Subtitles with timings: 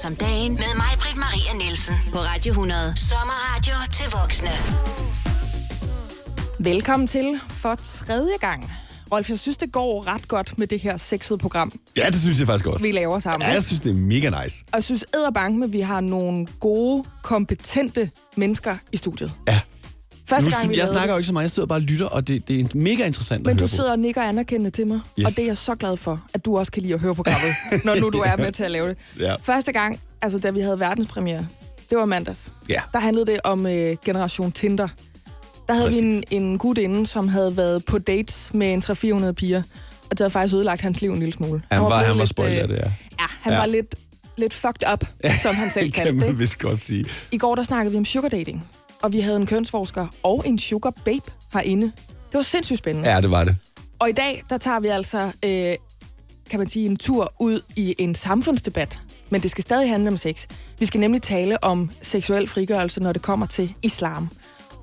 [0.00, 1.94] Sex om dagen med mig, Britt Maria Nielsen.
[2.12, 2.96] På Radio 100.
[2.96, 4.50] Sommerradio til voksne.
[6.60, 8.72] Velkommen til for tredje gang.
[9.12, 12.38] Rolf, jeg synes, det går ret godt med det her sexede program, Ja, det synes
[12.38, 12.86] jeg faktisk også.
[12.86, 13.46] vi laver sammen.
[13.48, 14.64] Ja, jeg synes, det er mega nice.
[14.72, 19.32] Og jeg synes edderbank, at vi har nogle gode, kompetente mennesker i studiet.
[19.48, 19.60] Ja.
[20.30, 21.12] Første Nu, gang, vi jeg snakker det.
[21.12, 23.42] jo ikke så meget, jeg sidder bare og lytter, og det, det er mega interessant
[23.42, 23.76] Men at du høre på.
[23.76, 25.24] sidder og nikker anerkendende til mig, Yes.
[25.26, 27.50] og det er jeg så glad for, at du også kan lide at høre programmet,
[27.84, 28.98] når nu du er med til at lave det.
[29.20, 29.34] Ja.
[29.42, 31.46] Første gang, altså da vi havde verdenspremiere,
[31.90, 32.52] det var mandags.
[32.68, 32.80] Ja.
[32.92, 34.88] Der handlede det om øh, Generation Tinder.
[35.68, 38.82] Der havde vi en, en gut inde, som havde været på dates med en
[39.28, 39.62] 300-400 piger,
[40.02, 41.62] og det havde faktisk ødelagt hans liv en lille smule.
[41.70, 42.82] Han var, han var lidt, spoilet af øh, det, ja.
[43.20, 43.58] Ja, han Ja.
[43.58, 43.94] var lidt,
[44.36, 45.04] lidt fucked up,
[45.42, 47.04] som han selv det kan kaldte man vist godt sige.
[47.32, 48.64] I går der snakkede vi om sugar dating,
[49.02, 51.86] og vi havde en kønsforsker og en sugar babe herinde.
[52.06, 53.10] Det var sindssygt spændende.
[53.10, 53.56] Ja, det var det.
[53.98, 55.74] Og i dag, der tager vi altså, øh,
[56.50, 58.98] kan man sige, en tur ud i en samfundsdebat.
[59.30, 60.46] Men det skal stadig handle om sex.
[60.78, 64.28] Vi skal nemlig tale om seksuel frigørelse, når det kommer til islam.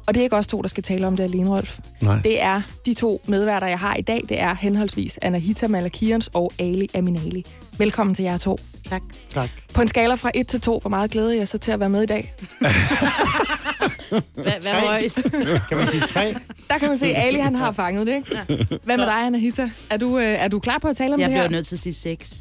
[0.08, 1.80] Og det er ikke os to, der skal tale om det alene, Rolf.
[2.02, 2.20] Nej.
[2.24, 4.22] Det er de to medværter, jeg har i dag.
[4.30, 7.46] Det er henholdsvis Anahita Malakirens og Ali Aminali.
[7.78, 8.60] Velkommen til jer to.
[8.90, 9.02] Tak.
[9.30, 9.50] Tak.
[9.74, 11.90] På en skala fra 1 til 2, hvor meget glæder jeg så til at være
[11.90, 12.34] med i dag?
[14.10, 14.22] Hvad,
[14.62, 15.22] hvad er højst?
[15.70, 16.36] Kan man sige tre?
[16.70, 18.38] Der kan man se, at Ali han har fanget det, ikke?
[18.84, 19.70] Hvad med dig, Anahita?
[19.90, 21.44] Er du, øh, er du klar på at tale om Jeg det her?
[21.48, 22.34] bliver nødt til at sige seks.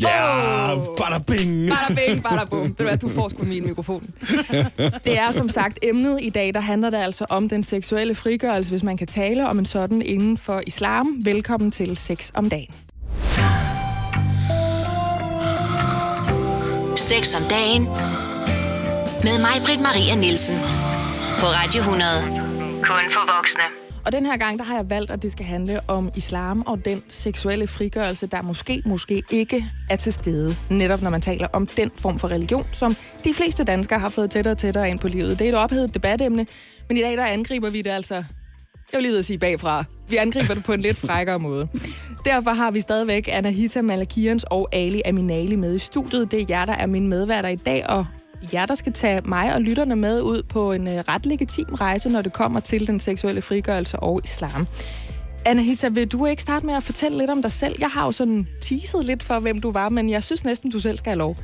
[0.00, 1.68] Ja, bada bing.
[1.70, 2.62] Bada bing, bada bum.
[2.62, 4.10] Ved du hvad, du får sgu min mikrofon.
[5.04, 8.70] Det er som sagt emnet i dag, der handler det altså om den seksuelle frigørelse,
[8.70, 11.06] hvis man kan tale om en sådan inden for islam.
[11.24, 12.74] Velkommen til Sex om dagen.
[16.96, 17.82] Sex om dagen.
[19.24, 20.56] Med mig, Britt Maria Nielsen.
[21.42, 22.10] På Radio 100.
[22.82, 23.62] Kun for voksne.
[24.06, 26.84] Og den her gang, der har jeg valgt, at det skal handle om islam og
[26.84, 30.56] den seksuelle frigørelse, der måske, måske ikke er til stede.
[30.70, 34.30] Netop når man taler om den form for religion, som de fleste danskere har fået
[34.30, 35.38] tættere og tættere ind på livet.
[35.38, 36.46] Det er et ophedet debatemne,
[36.88, 38.14] men i dag der angriber vi det altså
[38.92, 39.84] jeg vil lige at sige bagfra.
[40.08, 41.68] Vi angriber det på en lidt frækkere måde.
[42.24, 46.30] Derfor har vi stadigvæk Anahita Malakirens og Ali Aminali med i studiet.
[46.30, 48.06] Det er jer, der er mine medværter i dag, og
[48.52, 52.08] jer, der skal tage mig og lytterne med ud på en øh, ret legitim rejse,
[52.08, 54.66] når det kommer til den seksuelle frigørelse og islam.
[55.44, 57.76] Anahita, vil du ikke starte med at fortælle lidt om dig selv?
[57.78, 60.80] Jeg har jo sådan teaset lidt for, hvem du var, men jeg synes næsten, du
[60.80, 61.36] selv skal have lov.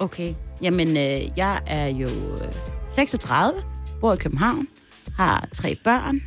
[0.00, 0.34] Okay.
[0.62, 2.52] Jamen, øh, jeg er jo øh,
[2.88, 3.60] 36,
[4.00, 4.66] bor i København,
[5.16, 6.20] har tre børn,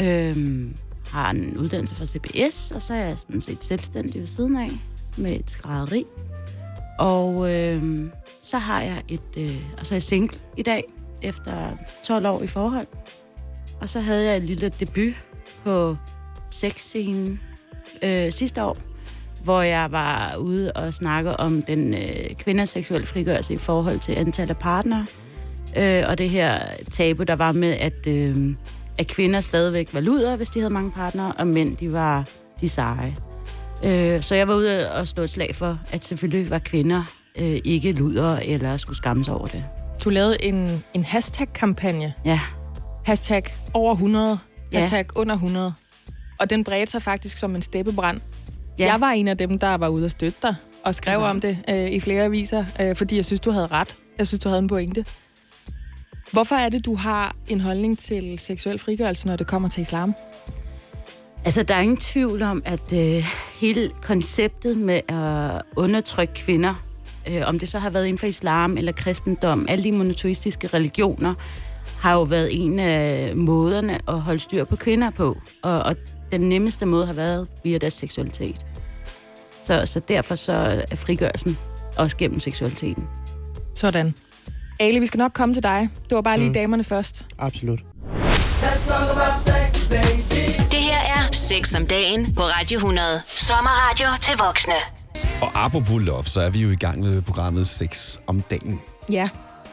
[0.00, 0.66] øh,
[1.06, 4.70] har en uddannelse fra CBS, og så er jeg sådan set selvstændig ved siden af
[5.16, 6.04] med et skrædderi.
[6.98, 10.84] Og øh, så har jeg et, øh, altså jeg er single i dag,
[11.22, 12.86] efter 12 år i forhold.
[13.80, 15.14] Og så havde jeg en lille debut
[15.64, 15.96] på
[16.48, 17.40] sexscenen
[18.02, 18.78] øh, sidste år,
[19.44, 24.12] hvor jeg var ude og snakke om den øh, kvinders seksuelle frigørelse i forhold til
[24.12, 25.06] antallet af partnere.
[25.76, 28.54] Øh, og det her tabu, der var med, at, øh,
[28.98, 32.28] at kvinder stadigvæk var luder, hvis de havde mange partnere, og mænd, de var
[32.60, 33.16] de seje.
[33.84, 37.60] Øh, så jeg var ude og slå et slag for, at selvfølgelig var kvinder øh,
[37.64, 39.64] ikke luder eller skulle skamme sig over det.
[40.04, 42.14] Du lavede en, en hashtag-kampagne.
[42.24, 42.40] Ja,
[43.04, 43.42] Hashtag
[43.74, 44.38] over 100.
[44.72, 44.80] Ja.
[44.80, 45.72] Hashtag under 100.
[46.40, 48.20] Og den bredte sig faktisk som en steppebrand.
[48.78, 48.84] Ja.
[48.84, 48.92] Ja.
[48.92, 50.54] Jeg var en af dem, der var ude og støtte dig,
[50.84, 53.66] og skrev var om det øh, i flere aviser, øh, fordi jeg synes, du havde
[53.66, 53.96] ret.
[54.18, 55.04] Jeg synes, du havde en pointe.
[56.32, 60.14] Hvorfor er det, du har en holdning til seksuel frigørelse, når det kommer til islam?
[61.44, 63.24] Altså, der er ingen tvivl om, at øh,
[63.60, 66.74] hele konceptet med at undertrykke kvinder,
[67.28, 71.34] øh, om det så har været inden for islam eller kristendom, alle de monoteistiske religioner,
[72.00, 75.38] har jo været en af måderne at holde styr på kvinder på.
[75.62, 75.96] Og, og
[76.32, 78.66] den nemmeste måde har været via deres seksualitet.
[79.60, 80.52] Så, så derfor så
[80.90, 81.58] er frigørelsen
[81.96, 83.08] også gennem seksualiteten.
[83.74, 84.14] Sådan.
[84.80, 85.88] Ali, vi skal nok komme til dig.
[86.08, 86.54] Det var bare lige mm.
[86.54, 87.26] damerne først.
[87.38, 87.80] Absolut.
[90.70, 93.20] Det her er Sex om dagen på Radio 100.
[93.26, 94.99] Sommerradio til voksne.
[95.42, 98.80] Og apropos love, så er vi jo i gang med programmet 6 om dagen.
[99.12, 99.28] Ja,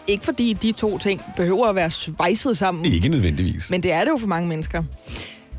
[0.08, 2.86] ikke fordi de to ting behøver at være svejset sammen.
[2.86, 3.70] Ikke nødvendigvis.
[3.70, 4.84] Men det er det jo for mange mennesker.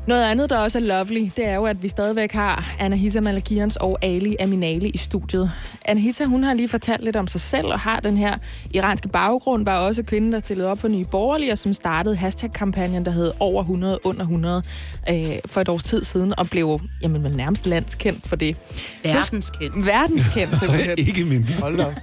[0.09, 3.75] Noget andet, der også er lovely, det er jo, at vi stadigvæk har Anahita Malakirens
[3.75, 5.51] og Ali Aminali i studiet.
[5.85, 8.37] Anahita, hun har lige fortalt lidt om sig selv og har den her
[8.73, 13.05] iranske baggrund, var også kvinden, der stillede op for Nye Borgerlige, og som startede hashtag-kampagnen,
[13.05, 14.63] der hed Over 100 under 100
[15.09, 15.15] øh,
[15.45, 18.55] for et års tid siden, og blev jamen, nærmest landskendt for det.
[19.03, 19.85] Verdenskendt.
[19.85, 20.95] Verdenskendt, simpelthen.
[20.97, 21.53] Ikke mindre.
[21.53, 21.93] Hold op.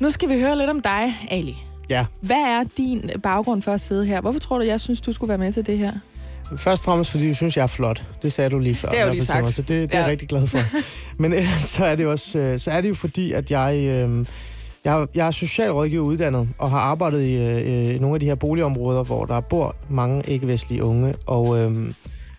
[0.00, 1.56] nu skal vi høre lidt om dig, Ali.
[1.88, 2.04] Ja.
[2.20, 4.20] Hvad er din baggrund for at sidde her?
[4.20, 5.92] Hvorfor tror du, jeg synes, du skulle være med til det her?
[6.56, 8.02] Først og fremmest, fordi du synes, jeg er flot.
[8.22, 8.88] Det sagde du lige før.
[8.88, 9.42] Det jeg jo lige sagt.
[9.42, 10.02] mig, Så det, det er Ja.
[10.04, 10.58] jeg rigtig glad for.
[11.22, 14.26] Men ellers så er det, også, øh, så er det jo fordi, at jeg øh,
[14.84, 19.02] Jeg, jeg er socialrådgiver uddannet og har arbejdet i øh, nogle af de her boligområder,
[19.02, 21.92] hvor der bor mange ikke-vestlige unge, og, øh,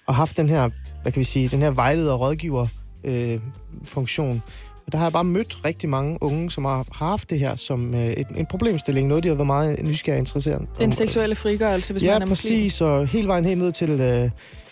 [0.07, 0.69] og haft den her,
[1.01, 2.67] hvad kan vi sige, den her vejleder rådgiver
[3.03, 3.39] øh,
[3.85, 4.43] funktion.
[4.91, 7.95] Og der har jeg bare mødt rigtig mange unge, som har haft det her som
[7.95, 9.07] øh, et, en problemstilling.
[9.07, 10.67] Noget, de har været meget nysgerrige og interesseret.
[10.79, 12.53] Den seksuelle frigørelse, hvis ja, man er muslim.
[12.53, 14.29] præcis, og hele vejen helt ned til øh,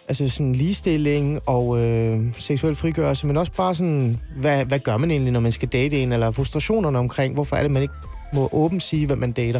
[0.08, 5.12] altså sådan ligestilling og øh, seksuel frigørelse, men også bare sådan, hvad, hvad gør man
[5.12, 7.94] egentlig, når man skal date en, eller frustrationerne omkring, hvorfor er det, man ikke
[8.34, 9.60] må åbent sige, hvad man dater.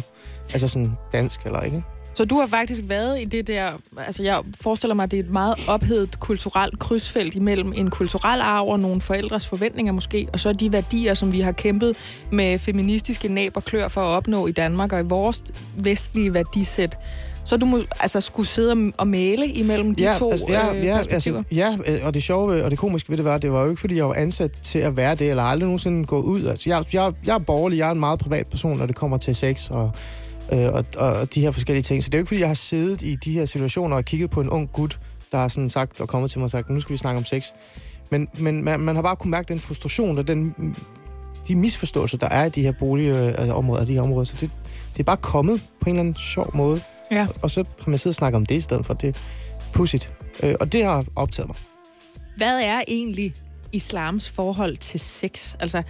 [0.52, 1.82] Altså sådan dansk eller ikke.
[2.20, 3.70] Så du har faktisk været i det der,
[4.06, 8.40] altså jeg forestiller mig, at det er et meget ophedet kulturelt krydsfelt imellem en kulturel
[8.40, 11.96] arv og nogle forældres forventninger måske, og så de værdier, som vi har kæmpet
[12.32, 15.42] med feministiske næb og klør for at opnå i Danmark og i vores
[15.76, 16.98] vestlige værdisæt.
[17.44, 20.84] Så du må altså skulle sidde og- male imellem de ja, to altså, ja, øh,
[20.84, 21.38] ja, perspektiver.
[21.38, 23.70] altså, ja, øh, og det sjove og det komiske ved det var, det var jo
[23.70, 26.44] ikke, fordi jeg var ansat til at være det, eller aldrig nogensinde gået ud.
[26.44, 29.16] Altså, jeg, jeg, jeg er borgerlig, jeg er en meget privat person, når det kommer
[29.16, 29.90] til sex og,
[30.52, 32.04] øh, og, og de her forskellige ting.
[32.04, 34.30] Så det er jo ikke, fordi jeg har siddet i de her situationer og kigget
[34.30, 35.00] på en ung gut,
[35.32, 37.24] der har sådan sagt og kommet til mig og sagt, nu skal vi snakke om
[37.24, 37.46] sex.
[38.10, 40.54] Men, men man, man har bare kunnet mærke den frustration og den,
[41.48, 44.24] de misforståelser, der er i de her boligområder, de her områder.
[44.24, 44.50] Så det,
[44.92, 46.80] det er bare kommet på en eller anden sjov måde.
[47.10, 47.26] Ja.
[47.42, 48.94] Og så har man siddet og snakket om det i stedet for.
[48.94, 49.20] Det er
[49.72, 50.12] pudsigt.
[50.42, 51.56] Øh, og det har optaget mig.
[52.36, 53.34] Hvad er egentlig
[53.72, 55.54] islams forhold til sex?
[55.60, 55.82] Altså,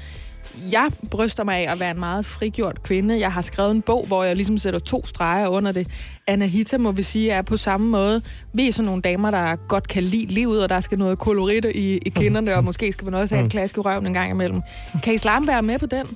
[0.72, 3.20] jeg bryster mig af at være en meget frigjort kvinde.
[3.20, 5.88] Jeg har skrevet en bog, hvor jeg ligesom sætter to streger under det.
[6.26, 8.22] Anahita, må vi sige, er på samme måde.
[8.52, 11.64] Vi er sådan nogle damer, der godt kan lide livet, og der skal noget kolorit
[11.74, 14.30] i, i kinderne, og måske skal man også have et klask i røven en gang
[14.30, 14.60] imellem.
[15.02, 16.06] Kan islam være med på den?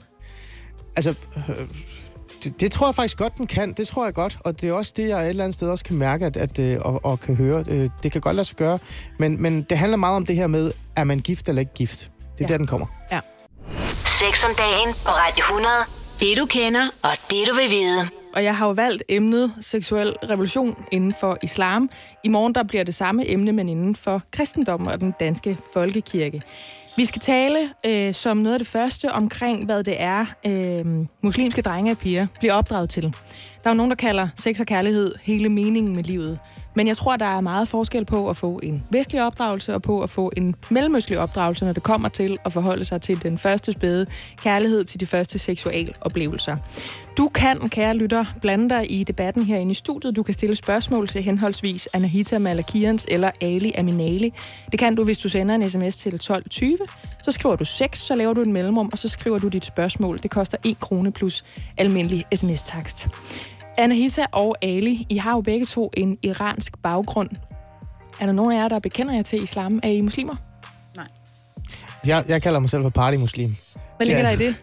[0.96, 1.54] Altså, øh,
[2.44, 3.72] det, det tror jeg faktisk godt, den kan.
[3.72, 4.38] Det tror jeg godt.
[4.40, 6.58] Og det er også det, jeg et eller andet sted også kan mærke at, at,
[6.58, 7.64] øh, og, og kan høre.
[7.69, 8.78] Øh, Det kan godt lade sig gøre.
[9.19, 12.00] Men, men det handler meget om det her med, er man gift eller ikke gift?
[12.00, 12.08] Det er
[12.40, 12.44] Ja.
[12.44, 12.48] ja.
[12.52, 12.86] der, den kommer.
[14.24, 15.74] Sex om dagen på Radio 100.
[16.20, 18.08] Det du kender, og det du vil vide.
[18.34, 21.90] Og jeg har jo valgt emnet seksuel revolution inden for islam.
[22.24, 26.42] I morgen der bliver det samme emne, men inden for kristendommen og den danske folkekirke.
[26.96, 31.62] Vi skal tale øh, som noget af det første omkring, hvad det er, øh, muslimske
[31.62, 33.02] drenge og piger bliver opdraget til.
[33.02, 33.10] Der
[33.64, 36.38] er jo nogen, der kalder sex og kærlighed hele meningen med livet.
[36.74, 40.00] Men jeg tror, der er meget forskel på at få en vestlig opdragelse og på
[40.00, 43.72] at få en mellemøstlig opdragelse, når det kommer til at forholde sig til den første
[43.72, 44.06] spæde
[44.42, 46.56] kærlighed til de første seksualoplevelser.
[47.16, 50.16] Du kan, kære lytter, blande dig i debatten herinde i studiet.
[50.16, 54.32] Du kan stille spørgsmål til henholdsvis Anahita Malakians eller Ali Aminali.
[54.70, 56.78] Det kan du, hvis du sender en sms til 1220.
[57.24, 60.18] Så skriver du 6, så laver du en mellemrum, og så skriver du dit spørgsmål.
[60.22, 61.44] Det koster 1 krone plus
[61.78, 63.08] almindelig sms-takst.
[63.78, 67.30] Anahita og Ali, I har jo begge to en iransk baggrund.
[68.20, 69.80] Er der nogen af jer, der bekender jer til islam?
[69.82, 70.36] Er I muslimer?
[72.06, 73.56] Jeg, jeg kalder mig selv for partymuslim.
[73.96, 74.60] Hvad ligger Ja, der i altså.
[74.60, 74.62] det?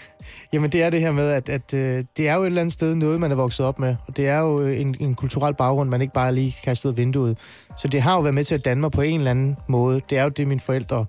[0.52, 2.72] Jamen, det er det her med, at, at øh, det er jo et eller andet
[2.72, 3.96] sted noget, man er vokset op med.
[4.08, 6.88] Og det er jo øh, en, en kulturel baggrund, man ikke bare lige kan kaste
[6.88, 7.38] ud af vinduet.
[7.78, 10.00] Så det har jo været med til at danne mig på en eller anden måde.
[10.10, 11.06] Det er jo det, mine forældre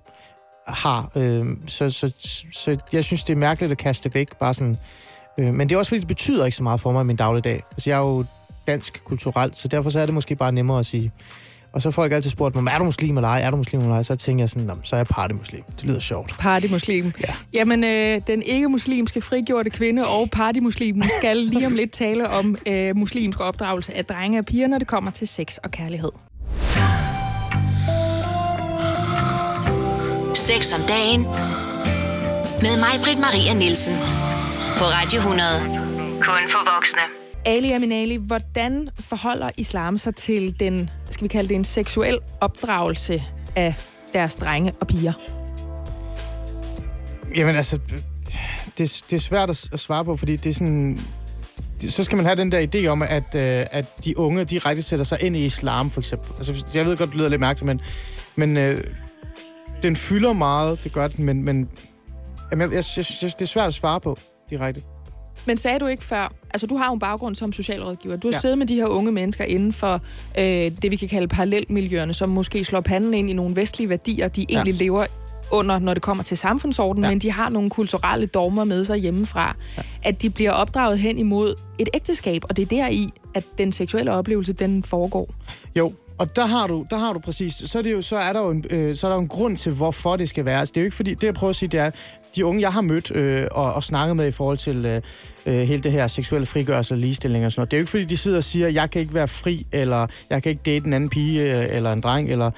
[0.66, 1.10] har.
[1.16, 2.14] Øh, så, så,
[2.52, 4.36] så jeg synes, det er mærkeligt at kaste det væk.
[4.38, 4.76] Bare sådan.
[5.38, 7.16] Øh, men det er også fordi, det betyder ikke så meget for mig i min
[7.16, 7.62] dagligdag.
[7.70, 8.24] Altså, jeg er jo
[8.66, 11.12] dansk kulturelt, så derfor så er det måske bare nemmere at sige.
[11.72, 13.40] Og så har folk altid spurgt mig, er du muslim eller ej?
[13.42, 14.02] Er du muslim eller ej?
[14.02, 15.62] Så tænker jeg sådan, "Nå, så er jeg partymuslim.
[15.76, 16.34] Det lyder sjovt.
[16.38, 17.12] Partymuslim.
[17.20, 17.34] Ja.
[17.52, 22.96] Jamen, øh, den ikke-muslimske frigjorte kvinde og partymuslimen skal lige om lidt tale om øh,
[22.96, 26.10] muslimsk opdragelse af drenge og piger, når det kommer til sex og kærlighed.
[30.34, 31.22] Sex om dagen.
[32.62, 33.94] Med mig, Britt Maria Nielsen.
[34.78, 35.60] På Radio 100.
[36.20, 37.00] Kun for voksne.
[37.46, 43.22] Ali Aminali, hvordan forholder islam sig til den, skal vi kalde det en seksuel opdragelse
[43.56, 43.74] af
[44.12, 45.12] deres drenge og piger?
[47.36, 47.78] Jamen altså,
[48.78, 51.00] det, det er svært at, svare på, fordi det er sådan...
[51.80, 55.04] Så skal man have den der idé om, at, øh, at de unge direkte sætter
[55.04, 56.32] sig ind i islam, for eksempel.
[56.36, 57.80] Altså, jeg ved godt, det lyder lidt mærkeligt, men,
[58.36, 58.84] men øh,
[59.82, 61.68] den fylder meget, det gør den, men, men
[62.50, 64.18] jamen, jeg, jeg, jeg, det er svært at svare på
[64.50, 64.82] direkte.
[65.46, 68.16] Men sagde du ikke før, altså du har jo en baggrund som socialrådgiver.
[68.16, 68.36] Du har ja.
[68.36, 68.40] Ja.
[68.40, 69.94] siddet med de her unge mennesker inden for
[70.38, 70.44] øh,
[70.82, 74.40] det, vi kan kalde parallelmiljøerne, som måske slår panden ind i nogle vestlige værdier, de
[74.48, 74.54] Ja.
[74.54, 75.04] egentlig lever
[75.52, 77.08] under, når det kommer til samfundsordenen, ja.
[77.08, 77.14] Ja.
[77.14, 79.56] men de har nogle kulturelle dogmer med sig hjemmefra.
[79.76, 79.82] Ja.
[80.02, 83.72] At de bliver opdraget hen imod et ægteskab, og det er der i, at den
[83.72, 85.34] seksuelle oplevelse, den foregår.
[85.76, 88.32] Jo, og der har du, der har du præcis, så er, det jo, så er
[88.32, 90.58] der jo en, øh, så er der jo en grund til, hvorfor det skal være.
[90.58, 91.90] Altså, det er jo ikke fordi, det jeg prøver at sige, det er,
[92.36, 95.02] de unge, jeg har mødt øh, og, og snakket med i forhold til øh,
[95.46, 97.90] øh hele det her seksuelle frigørelse og ligestilling og sådan noget, det er jo ikke
[97.90, 100.86] fordi, de sidder og siger, jeg kan ikke være fri, eller jeg kan ikke date
[100.86, 102.50] en anden pige øh, eller en dreng, eller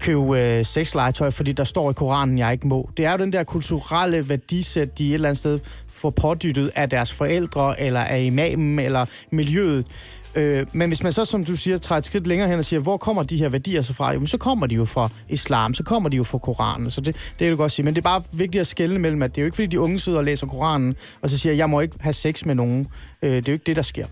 [0.00, 2.90] købe øh, sexlegetøj, fordi der står i Koranen, jeg ikke må.
[2.96, 6.90] Det er jo den der kulturelle værdisæt, de et eller andet sted får pådyttet af
[6.90, 9.86] deres forældre, eller af imamen, eller miljøet.
[10.34, 12.80] Øh, men hvis man så, som du siger, tager et skridt længere hen og siger,
[12.80, 14.12] hvor kommer de her værdier så fra?
[14.12, 16.90] Jamen, så kommer de jo fra islam, så kommer de jo fra Koranen.
[16.90, 17.84] Så det, det kan du godt sige.
[17.84, 19.80] Men det er bare vigtigt at skelne mellem, at det er jo ikke, fordi de
[19.80, 22.86] unge sidder og læser Koranen, og så siger, jeg må ikke have sex med nogen.
[23.22, 24.06] Øh, det er jo ikke det, der sker.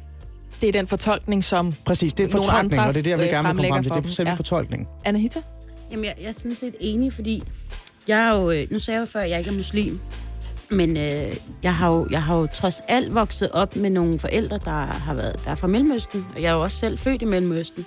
[0.61, 3.31] Det er den fortolkning, som Præcis, det er fortolkning, og det er der, vi øh,
[3.31, 4.03] gerne vil komme fremlægger frem til.
[4.03, 4.35] Det er selve Ja.
[4.35, 4.89] fortolkning.
[5.05, 5.41] Anahita?
[5.91, 7.43] Jamen, jeg, jeg er sådan set enig, fordi
[8.09, 10.01] jeg er jo, øh, nu sagde jeg jo før, at jeg ikke er muslim,
[10.71, 14.59] men øh, jeg, har jo, jeg har jo trods alt vokset op med nogle forældre,
[14.65, 17.25] der har været der er fra Mellemøsten, og jeg er jo også selv født i
[17.25, 17.87] Mellemøsten.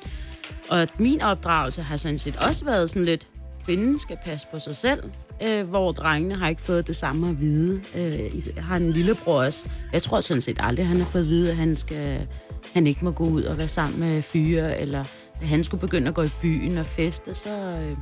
[0.70, 3.28] Og min opdragelse har sådan set også været sådan lidt,
[3.66, 5.04] kvinden skal passe på sig selv,
[5.44, 7.82] øh, hvor drengene har ikke fået det samme at vide.
[7.96, 9.70] Øh, jeg har en lillebror også.
[9.94, 12.28] Jeg tror sådan set aldrig, han har fået at vide, at han, skal,
[12.74, 15.04] han ikke må gå ud og være sammen med fyre, eller
[15.42, 17.98] at han skulle begynde at gå i byen og feste, så, øh,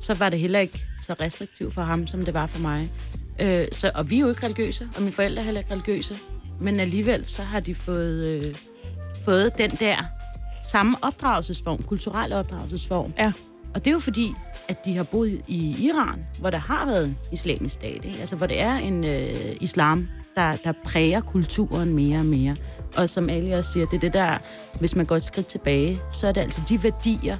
[0.00, 2.90] så var det heller ikke så restriktivt for ham, som det var for mig.
[3.40, 6.16] Øh, så, og vi er jo ikke religiøse, og mine forældre er heller ikke religiøse.
[6.60, 8.54] Men alligevel, så har de fået, øh,
[9.24, 9.96] fået den der
[10.62, 13.12] samme opdragelsesform, kulturelle opdragelsesform.
[13.18, 13.32] Ja.
[13.74, 14.32] Og det er jo fordi,
[14.68, 18.04] at de har boet i Iran, hvor der har været en islamisk stat.
[18.04, 18.16] Ikke?
[18.20, 22.56] Altså, hvor det er en øh, islam, der, der præger kulturen mere og mere.
[22.96, 24.38] Og som Ali også siger, det er det der,
[24.78, 27.36] hvis man går et skridt tilbage, så er det altså de værdier,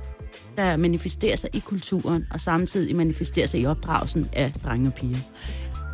[0.56, 5.18] der manifesterer sig i kulturen, og samtidig manifesterer sig i opdragelsen af drenge og piger.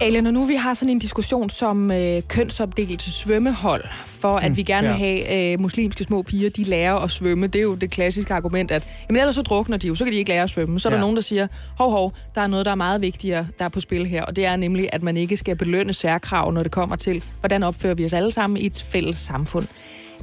[0.00, 4.56] Ali, når nu vi har sådan en diskussion som øh, kønsopdelt svømmehold, for at Mm,
[4.56, 4.98] vi gerne vil ja.
[4.98, 7.46] have øh, muslimske små piger, de lærer at svømme.
[7.46, 10.12] Det er jo det klassiske argument, at jamen, ellers så drukner de jo, så kan
[10.12, 10.80] de ikke lære at svømme.
[10.80, 11.00] Så er der Ja.
[11.00, 11.46] nogen, der siger,
[11.78, 14.36] hov, hov, der er noget, der er meget vigtigere, der er på spil her, og
[14.36, 17.94] det er nemlig, at man ikke skal belønne særkrav, når det kommer til, hvordan opfører
[17.94, 19.66] vi os alle sammen i et fælles samfund.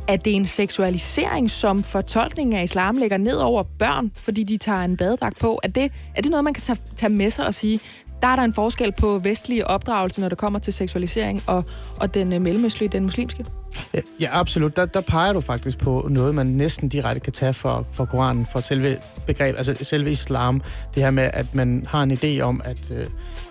[0.07, 4.79] Er det en seksualisering, som fortolkningen af islam lægger ned over børn, fordi de tager
[4.81, 5.59] en badedragt på?
[5.63, 7.79] Er det, er det noget, man kan tage, tage med sig og sige,
[8.23, 11.63] der er der en forskel på vestlige opdragelse, når det kommer til seksualisering, og,
[11.99, 13.45] og den øh, mellemøstlige, den muslimske?
[13.93, 14.75] Ja, Ja, absolut.
[14.75, 18.45] Der, der peger du faktisk på noget, man næsten direkte kan tage for, for Koranen,
[18.51, 20.61] for selve begreb, altså selve islam.
[20.95, 23.07] Det her med, at man har en idé om, at øh,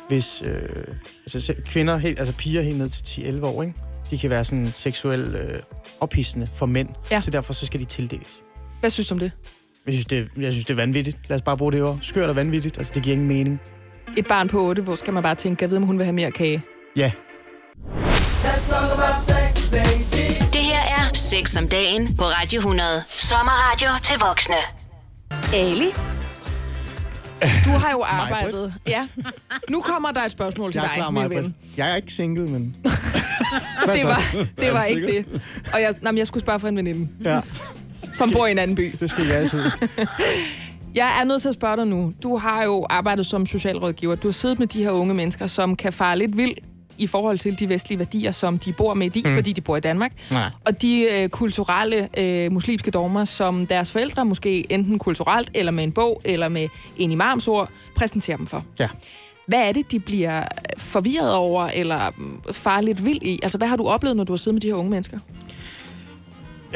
[0.09, 0.85] hvis øh,
[1.35, 3.75] altså, kvinder, helt, altså piger helt ned til 10-11 år, ikke?
[4.11, 5.59] de kan være sådan seksuelt øh,
[6.01, 7.21] ophidsende for mænd, Ja.
[7.21, 8.43] så derfor så skal de tildeles.
[8.81, 9.33] Hvad synes du om det?
[9.87, 11.19] Jeg synes, det, jeg synes, det er vanvittigt.
[11.29, 11.99] Lad os bare bruge det ord.
[12.03, 12.79] Skørt og vanvittigt.
[12.79, 13.61] Altså, det giver ingen mening.
[14.17, 16.13] Et barn på 8, hvor skal man bare tænke, jeg ved, om hun vil have
[16.15, 16.63] mere kage?
[16.97, 17.11] Ja,
[20.53, 23.03] Det her er Sex om dagen på Radio 100.
[23.09, 24.55] Sommerradio til voksne.
[25.55, 25.87] Ali?
[27.65, 28.75] Du har jo arbejdet...
[28.89, 29.09] Ja.
[29.71, 31.57] Nu kommer der et spørgsmål til jeg dig, klar, min ven.
[31.77, 32.75] Jeg er ikke single, men...
[33.95, 34.23] Det var,
[34.61, 35.43] det var ikke det.
[35.75, 37.41] Og jeg, nej, jeg skulle spørge for en veninde, Ja,
[38.13, 38.97] som bor i en anden by.
[39.01, 39.65] det skal jeg altid.
[40.95, 42.13] Jeg er nødt til at spørge dig nu.
[42.23, 44.17] Du har jo arbejdet som socialrådgiver.
[44.17, 46.55] Du har siddet med de her unge mennesker, som kan fare lidt vild
[46.99, 49.35] i forhold til de vestlige værdier, som de bor med i, mm.
[49.35, 50.13] fordi de bor i Danmark.
[50.31, 50.51] Nej.
[50.67, 55.85] Og de øh, kulturelle øh, muslimske dogmer, som deres forældre måske enten kulturelt, eller med
[55.85, 58.65] en bog, eller med en imamsord, præsenterer dem for.
[58.79, 58.89] Ja.
[59.47, 60.43] Hvad er det, de bliver
[60.79, 63.41] forvirret over, eller mm, fare lidt vild i?
[63.43, 65.19] Altså, hvad har du oplevet, når du har siddet med de her unge mennesker?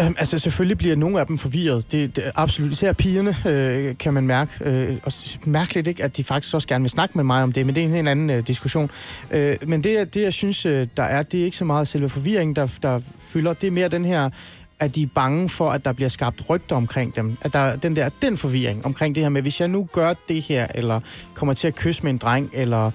[0.00, 1.92] Øhm, altså selvfølgelig bliver nogle af dem forvirret.
[1.92, 2.72] Det, det absolut.
[2.72, 4.50] Især pigerne øh, kan man mærke.
[4.60, 5.12] Øh, og
[5.44, 7.80] mærkeligt ikke, at de faktisk også gerne vil snakke med mig om det, men det
[7.80, 8.90] er en helt anden øh, diskussion.
[9.30, 12.08] Øh, men det, det, jeg synes, øh, der er, det er ikke så meget selve
[12.08, 13.52] forvirringen, der, der fylder.
[13.52, 14.30] Det er mere den her
[14.78, 17.36] at de er bange for, at der bliver skabt rygter omkring dem.
[17.42, 20.14] At der er den der den forvirring omkring det her med, hvis jeg nu gør
[20.28, 21.00] det her, eller
[21.34, 22.90] kommer til at kysse med en dreng, eller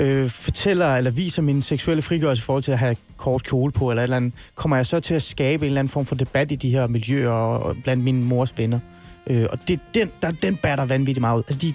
[0.00, 3.90] øh, fortæller eller viser min seksuelle frigørelse i forhold til at have kort kjole på,
[3.90, 6.14] eller et eller andet, kommer jeg så til at skabe en eller anden form for
[6.14, 8.78] debat i de her miljøer og, og blandt mine mors venner.
[9.26, 11.42] Øh, og det, den, der, den batter vanvittigt meget ud.
[11.48, 11.74] Altså, de,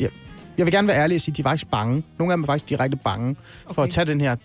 [0.00, 0.10] jeg,
[0.58, 2.02] jeg vil gerne være ærlig og sige, at de er faktisk bange.
[2.18, 3.74] Nogle af dem er faktisk direkte bange okay.
[3.74, 4.36] for at tage den her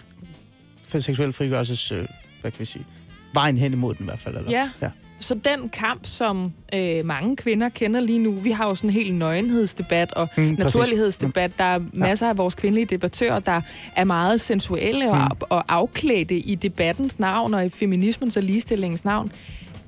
[0.87, 2.05] seksuelle frigørelses, øh,
[2.41, 2.85] hvad kan vi sige,
[3.33, 4.37] vejen hen imod den i hvert fald.
[4.37, 4.51] Eller?
[4.51, 4.69] Ja.
[4.81, 4.89] ja.
[5.19, 8.93] Så den kamp, som øh, mange kvinder kender lige nu, vi har jo sådan en
[8.93, 11.51] helt nøgenhedsdebat og Mm, naturlighedsdebat.
[11.57, 13.61] Der er masser af vores kvindelige debattører, der
[13.95, 15.37] er meget sensuelle og, Mm.
[15.49, 19.31] og afklædte i debattens navn og i feminismens og ligestillingens navn.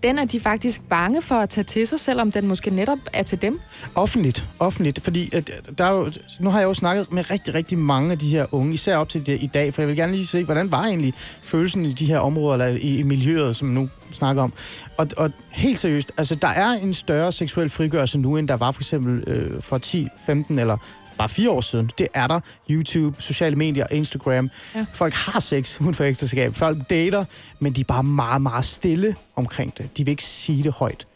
[0.04, 3.24] Den er de faktisk bange for at tage til sig, selvom den måske netop er
[3.24, 3.60] til dem.
[3.96, 7.54] Offentligt, offentligt, fordi at, øh, der er jo, nu har jeg jo snakket med rigtig,
[7.54, 9.96] rigtig mange af de her unge, især op til det i dag, for jeg vil
[9.96, 13.56] gerne lige se, hvordan var egentlig følelsen i de her områder, eller i, i miljøet,
[13.56, 14.54] som nu snakker om.
[14.98, 18.72] Og, og helt seriøst, altså der er en større seksuel frigørelse nu, end der var
[18.72, 20.78] for eksempel øh, for 10, 15 eller
[21.18, 21.92] bare fire år siden.
[21.98, 22.40] Det er der.
[22.70, 24.50] YouTube, sociale medier, Instagram.
[24.76, 24.80] Ja.
[24.80, 24.86] Ja.
[24.94, 26.54] Folk har sex uden for ægteskab.
[26.54, 27.26] Folk dater,
[27.60, 29.98] men de er bare meget, meget stille omkring det.
[29.98, 31.08] De vil ikke sige det højt.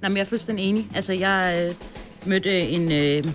[0.00, 0.86] Nej, men jeg er fuldstændig enig.
[0.94, 1.74] Altså, jeg, øh,
[2.28, 3.32] mødte en, øh,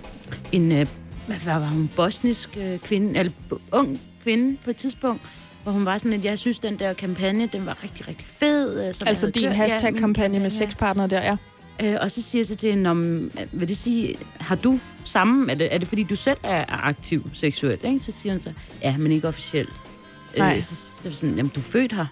[0.52, 0.86] en øh,
[1.26, 3.32] hvad var hun, bosnisk øh, kvinde, eller
[3.72, 5.22] ung kvinde på et tidspunkt,
[5.62, 8.88] hvor hun var sådan, at jeg synes, den der kampagne, den var rigtig, rigtig fed.
[8.88, 9.42] Øh, som Altså din.
[9.42, 11.36] Ja, hashtag-kampagne min med sexpartnere der, ja.
[11.82, 15.50] Øh, og så siger jeg så til hende, om, vil det sige, har du samme,
[15.52, 17.84] er det, er det fordi du selv er aktiv seksuelt?
[17.84, 18.00] Ikke?
[18.00, 18.52] Så siger hun så,
[18.82, 19.72] ja, men ikke officielt.
[20.38, 20.56] Nej.
[20.56, 22.06] Øh, så, så, sådan, jamen du er født her.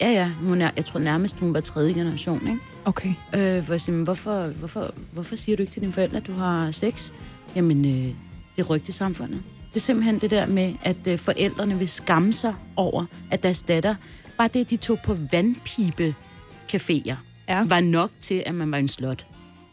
[0.00, 2.60] Ja, ja, hun er, jeg tror nærmest, hun var tredje generation, ikke?
[2.84, 3.08] Okay.
[3.34, 6.26] Øh, hvor jeg siger, "Men hvorfor, hvorfor, hvorfor siger du ikke til dine forældre, at
[6.26, 7.10] du har sex?
[7.56, 8.14] Jamen, øh,
[8.56, 9.42] det rygte samfundet.
[9.68, 13.62] Det er simpelthen det der med, at øh, forældrene vil skamme sig over, at deres
[13.62, 13.94] datter,
[14.38, 17.14] bare det, at de tog på vandpibe-caféer,
[17.48, 17.62] Ja.
[17.66, 19.26] var nok til, at man var en slot.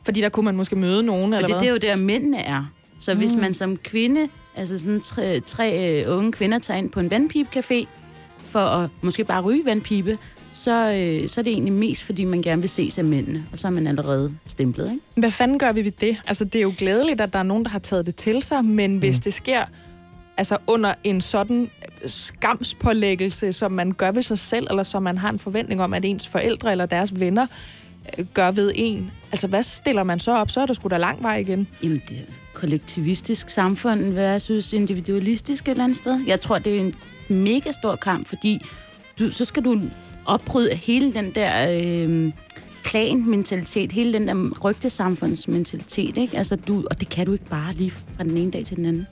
[0.05, 1.59] Fordi der kunne man måske møde nogen, For eller hvad?
[1.59, 2.65] det er jo der, mændene er.
[2.99, 6.99] Så hvis man som kvinde, altså sådan tre, tre øh, unge kvinder, tager ind på
[6.99, 7.85] en vandpibecafé,
[8.37, 10.17] for at måske bare ryge vandpibe,
[10.53, 13.57] så, øh, så er det egentlig mest, fordi man gerne vil ses af mændene, og
[13.57, 15.03] så er man allerede stemplet, ikke?
[15.17, 16.17] Hvad fanden gør vi ved det?
[16.27, 18.65] Altså, det er jo glædeligt, at der er nogen, der har taget det til sig,
[18.65, 19.63] men hvis det sker
[20.37, 21.69] altså under en sådan
[22.05, 26.05] skamspålæggelse, som man gør ved sig selv, eller som man har en forventning om, at
[26.05, 27.47] ens forældre eller deres venner
[28.19, 30.51] øh, gør ved en, altså hvad stiller man så op?
[30.51, 31.67] Så er der sgu da lang vej igen.
[31.83, 36.19] Jamen, det er kollektivistisk samfund versus individualistisk et eller andet sted.
[36.27, 36.95] Jeg tror, det er en
[37.29, 38.65] mega stor kamp, fordi
[39.19, 39.81] du, så skal du
[40.25, 42.31] opbryde hele den der øh,
[42.83, 46.37] klan-mentalitet, hele den der rygtesamfundsmentalitet, ikke?
[46.37, 48.85] Altså, du, og det kan du ikke bare lige fra den ene dag til den
[48.85, 49.07] anden.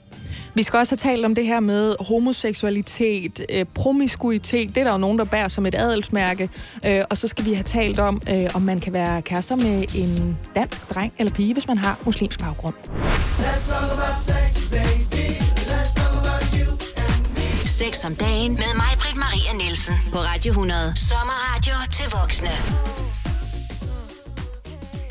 [0.54, 4.68] Vi skal også have talt om det her med homoseksualitet, øh, promiskuitet.
[4.68, 6.48] Det er der jo nogen, der bærer som et adelsmærke.
[6.86, 9.84] Øh, og så skal vi have talt om, øh, om man kan være kærester med
[9.94, 12.74] en dansk dreng eller pige, hvis man har muslimsk baggrund.
[17.64, 19.94] Sex om dagen med mig, Britt Maria Nielsen.
[20.12, 20.92] På Radio 100.
[20.96, 22.50] Sommerradio til voksne.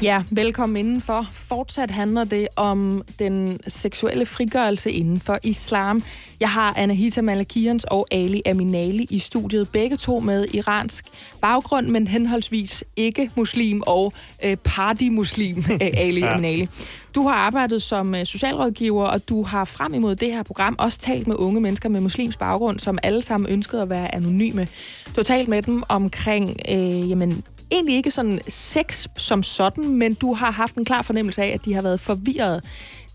[0.03, 1.27] Ja, velkommen indenfor.
[1.31, 6.03] Fortsat handler det om den seksuelle frigørelse inden for islam.
[6.39, 9.69] Jeg har Anahita Malakians og Ali Aminali i studiet.
[9.71, 11.05] Begge to med iransk
[11.41, 14.13] baggrund, men henholdsvis ikke muslim og
[14.45, 16.33] øh, party-muslim, øh, Ali ja.
[16.33, 16.67] Aminali.
[17.15, 20.99] Du har arbejdet som øh, socialrådgiver, og du har frem imod det her program også
[20.99, 24.67] talt med unge mennesker med muslimsk baggrund, som alle sammen ønskede at være anonyme.
[25.05, 30.13] Du har talt med dem omkring øh, jamen, egentlig ikke sådan sex som sådan, men
[30.13, 32.63] du har haft en klar fornemmelse af, at de har været forvirret.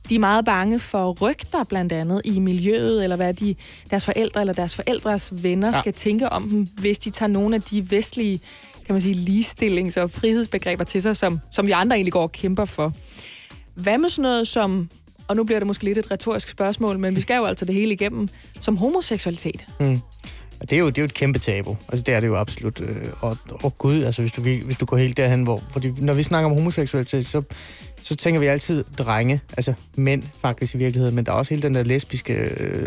[0.08, 3.54] De er meget bange for rygter, blandt andet, i miljøet, eller hvad de,
[3.90, 5.78] deres forældre eller deres forældres venner ja.
[5.80, 8.40] skal tænke om dem, hvis de tager nogle af de vestlige
[8.86, 12.32] kan man sige, ligestillings- og frihedsbegreber til sig, som, som vi andre egentlig går og
[12.32, 12.92] kæmper for.
[13.74, 14.88] Hvad med sådan noget som,
[15.28, 17.74] og nu bliver det måske lidt et retorisk spørgsmål, men vi skal jo altså det
[17.74, 18.28] hele igennem,
[18.60, 19.66] som homoseksualitet?
[20.64, 21.76] Og det er jo, det er jo et kæmpe tabu.
[21.88, 22.80] Altså, det er det jo absolut.
[22.80, 25.62] Øh, og, og gud, altså, hvis du, hvis du går helt derhen, hvor...
[25.70, 27.42] Fordi når vi snakker om homoseksualitet, så,
[28.02, 29.40] så tænker vi altid drenge.
[29.56, 31.14] Altså mænd, faktisk, i virkeligheden.
[31.14, 32.86] Men der er også hele den der lesbiske øh,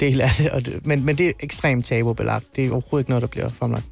[0.00, 0.50] del af det.
[0.50, 2.56] Og det men, men det er ekstremt tabubelagt.
[2.56, 3.84] Det er overhovedet ikke noget, der bliver fremlagt.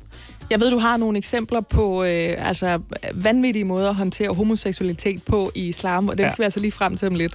[0.51, 2.81] Jeg ved, du har nogle eksempler på øh, altså,
[3.15, 6.31] vanvittige måder at håndtere homoseksualitet på i islam, og dem Ja.
[6.31, 7.35] skal vi altså lige frem til om lidt.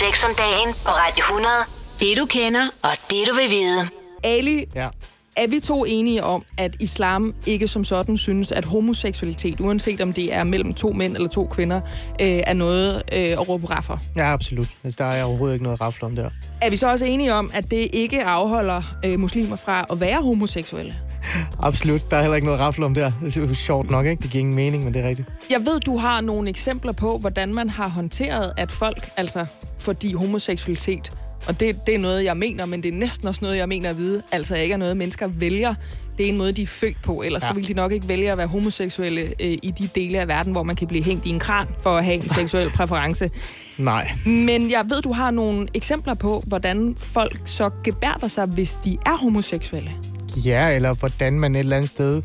[0.00, 1.54] Sex om dagen på Radio 100.
[2.00, 3.97] Det du kender, og det du vil vide.
[4.24, 4.88] Ali, Ja.
[5.36, 10.12] er vi to enige om, at islam ikke som sådan synes, at homoseksualitet, uanset om
[10.12, 11.80] det er mellem to mænd eller to kvinder,
[12.20, 13.98] øh, er noget øh, at råbe raffer?
[14.16, 14.68] Ja, absolut.
[14.84, 16.30] Altså, der er overhovedet ikke noget rafle om der.
[16.62, 20.22] Er vi så også enige om, at det ikke afholder øh, muslimer fra at være
[20.22, 20.94] homoseksuelle?
[21.62, 22.10] Absolut.
[22.10, 23.12] Der er heller ikke noget rafle om der.
[23.24, 24.22] Det er jo sjovt nok, ikke?
[24.22, 25.28] Det giver ingen mening, men det er rigtigt.
[25.50, 29.46] Jeg ved, du har nogle eksempler på, hvordan man har håndteret, at folk, altså
[29.78, 31.12] fordi homoseksualitet,
[31.46, 33.90] og det, det er noget, jeg mener, men det er næsten også noget, jeg mener
[33.90, 35.74] at vide, altså ikke er noget, mennesker vælger.
[36.18, 37.46] Det er en måde, de er født på, ellers ja.
[37.46, 37.58] så Ja.
[37.60, 40.62] vil de nok ikke vælge at være homoseksuelle øh, i de dele af verden, hvor
[40.62, 43.30] man kan blive hængt i en kran for at have en seksuel præference.
[43.78, 44.10] Nej.
[44.26, 48.96] Men jeg ved, du har nogle eksempler på, hvordan folk så gebærder sig, hvis de
[49.06, 49.90] er homoseksuelle.
[50.36, 52.22] Ja, eller hvordan man et eller andet sted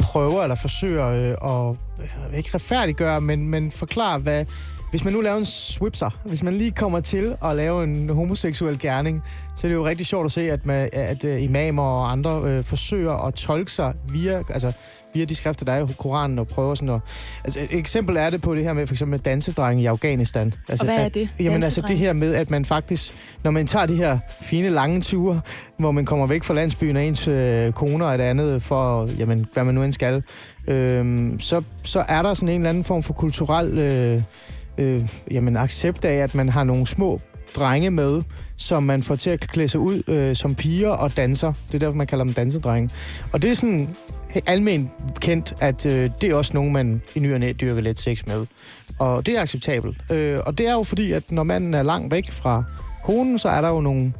[0.00, 1.76] prøver eller forsøger øh, at
[2.32, 4.44] øh, ikke retfærdiggøre, men, men forklare, hvad...
[4.94, 8.78] Hvis man nu laver en swipser, hvis man lige kommer til at lave en homoseksuel
[8.78, 9.22] gerning,
[9.56, 12.42] så er det jo rigtig sjovt at se, at, man, at øh, imamer og andre
[12.44, 14.72] øh, forsøger at tolke sig via, altså,
[15.14, 17.00] via de skrifter, der er i Koranen, og prøver sådan at...
[17.44, 20.54] Altså, et eksempel er det på det her med for eksempel dansedrenge i Afghanistan.
[20.68, 21.28] Altså, hvad er at, det?
[21.40, 25.00] Jamen altså det her med, at man faktisk, når man tager de her fine lange
[25.00, 25.40] ture,
[25.78, 29.46] hvor man kommer væk fra landsbyen og ens øh, koner og det andet for, jamen,
[29.52, 30.22] hvad man nu end skal,
[30.66, 34.22] øh, så, så er der sådan en eller anden form for kulturel øh,
[34.78, 37.20] øh, jamen, accept af, at man har nogle små
[37.56, 38.22] drenge med,
[38.56, 41.52] som man får til at klæde sig ud øh, som piger og danser.
[41.66, 42.90] Det er derfor, man kalder dem dansedrenge.
[43.32, 43.88] Og det er sådan
[44.46, 48.00] almen kendt, at øh, det er også nogen, man i ny og næ dyrker lidt
[48.00, 48.46] sex med.
[48.98, 50.12] Og det er acceptabelt.
[50.12, 52.64] Øh, og det er jo fordi, at når manden er langt væk fra
[53.04, 54.12] konen, så er der jo nogle,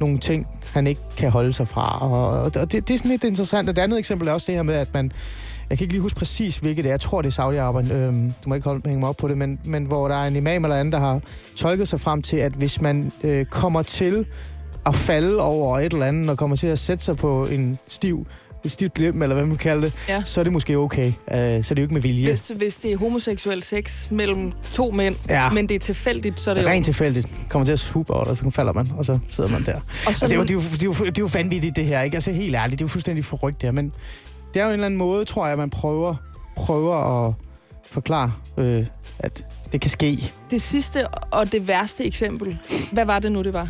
[0.00, 1.98] nogle ting, han ikke kan holde sig fra.
[2.02, 3.70] Og, og det, det er sådan lidt interessant.
[3.70, 5.12] Et andet eksempel er også det her med, at man...
[5.70, 6.92] Jeg kan ikke lige huske præcis, hvilket det er.
[6.92, 7.92] Jeg tror, det er Saudi-Arabien.
[7.92, 9.38] Øhm, du må ikke holde, hænge mig op på det.
[9.38, 11.20] Men, men hvor der er en imam eller anden, der har
[11.56, 14.26] tolket sig frem til, at hvis man øh, kommer til
[14.86, 18.26] at falde over et eller andet, og kommer til at sætte sig på en stiv
[18.64, 20.22] et stivt lem, eller hvad man kalder det, Ja.
[20.24, 21.06] så er det måske okay.
[21.06, 22.26] Uh, så er det jo ikke med vilje.
[22.26, 25.50] Hvis, hvis det er homoseksuel sex mellem to mænd, Ja.
[25.50, 26.72] men det er tilfældigt, så er det er jo...
[26.74, 27.28] rent tilfældigt.
[27.48, 29.74] Kommer til at suge over så falder man, og så sidder man der.
[29.74, 31.76] Og Altså, det, er jo, det, er jo, det, er jo, det er jo vanvittigt,
[31.76, 32.02] det her.
[32.02, 32.16] Ikke?
[32.16, 33.72] Altså, helt ærligt, det er jo fuldstændig forrygt, det her.
[33.72, 33.92] Men
[34.54, 36.14] det er jo en eller anden måde, tror jeg, at man prøver,
[36.56, 37.34] prøver at
[37.84, 38.86] forklare, øh,
[39.18, 40.32] at det kan ske.
[40.50, 42.58] Det sidste og det værste eksempel,
[42.92, 43.68] hvad var det nu, det var?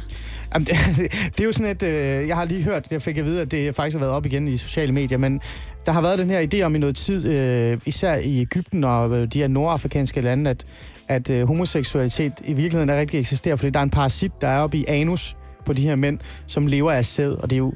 [0.54, 0.76] Jamen, det,
[1.32, 1.82] det er jo sådan et...
[1.82, 4.26] Øh, jeg har lige hørt, jeg fik at vide, at det faktisk har været op
[4.26, 5.40] igen i sociale medier, men
[5.86, 9.20] der har været den her idé om i noget tid, øh, især i Ægypten og
[9.20, 10.66] øh, de her nordafrikanske lande, at,
[11.08, 14.60] at øh, homoseksualitet i virkeligheden er rigtig eksisterer, fordi der er en parasit, der er
[14.60, 17.72] oppe i anus på de her mænd, som lever af sæd, og det er jo...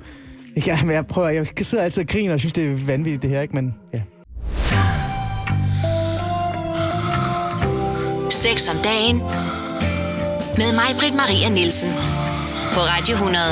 [0.67, 3.31] Ja, men jeg prøver, jeg sidder altid og griner og synes, det er vanvittigt det
[3.31, 3.55] her, ikke?
[3.55, 4.01] Men ja.
[8.31, 9.19] Sex om dagen.
[10.57, 11.91] Med mig, Britt Maria Nielsen.
[12.75, 13.43] På Radio 100.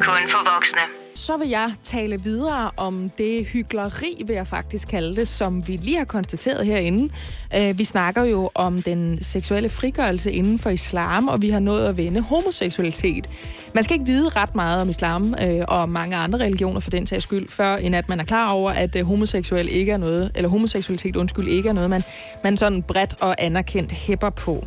[0.00, 0.97] Kun for voksne.
[1.28, 5.76] Så vil jeg tale videre om det hyggeleri, vil jeg faktisk kalde det, som vi
[5.76, 7.14] lige har konstateret herinde.
[7.56, 11.84] Øh, vi snakker jo om den seksuelle frigørelse inden for islam, og vi har nået
[11.84, 13.30] at vende homoseksualitet.
[13.74, 17.06] Man skal ikke vide ret meget om islam øh, og mange andre religioner for den
[17.06, 20.30] sags skyld, før end at man er klar over, at øh, homoseksuel ikke er noget,
[20.34, 22.02] eller homoseksualitet undskyld ikke er noget, man,
[22.44, 24.66] man sådan bredt og anerkendt hæpper på.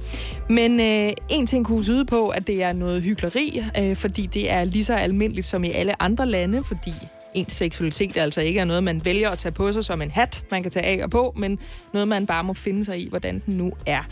[0.50, 4.52] Men øh, en ting kunne tyde på, at det er noget hyggeleri, øh, fordi det
[4.52, 6.94] er lige så almindeligt som i alle andre lande, fordi
[7.34, 10.44] ens seksualitet altså ikke er noget, man vælger at tage på sig som en hat,
[10.52, 11.60] man kan tage af og på, men
[11.94, 14.04] noget, man bare må finde sig i, hvordan den nu er.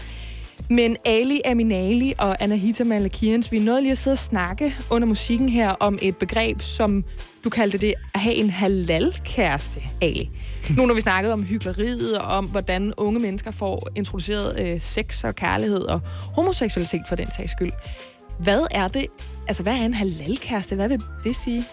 [0.70, 5.08] Men Ali Aminali og Anahita Malakians, vi er nået lige at sidde og snakke under
[5.08, 7.04] musikken her om et begreb, som
[7.44, 10.30] du kaldte det at have en halal-kæreste, Ali.
[10.78, 15.24] Nu når vi snakkede om hyggeleriet og om, hvordan unge mennesker får introduceret øh, sex
[15.24, 16.02] og kærlighed og
[16.36, 17.72] homoseksualitet for den sags skyld.
[18.40, 19.06] Hvad er det?
[19.48, 20.76] Altså, hvad er en halal-kæreste?
[20.76, 21.66] Hvad vil det sige?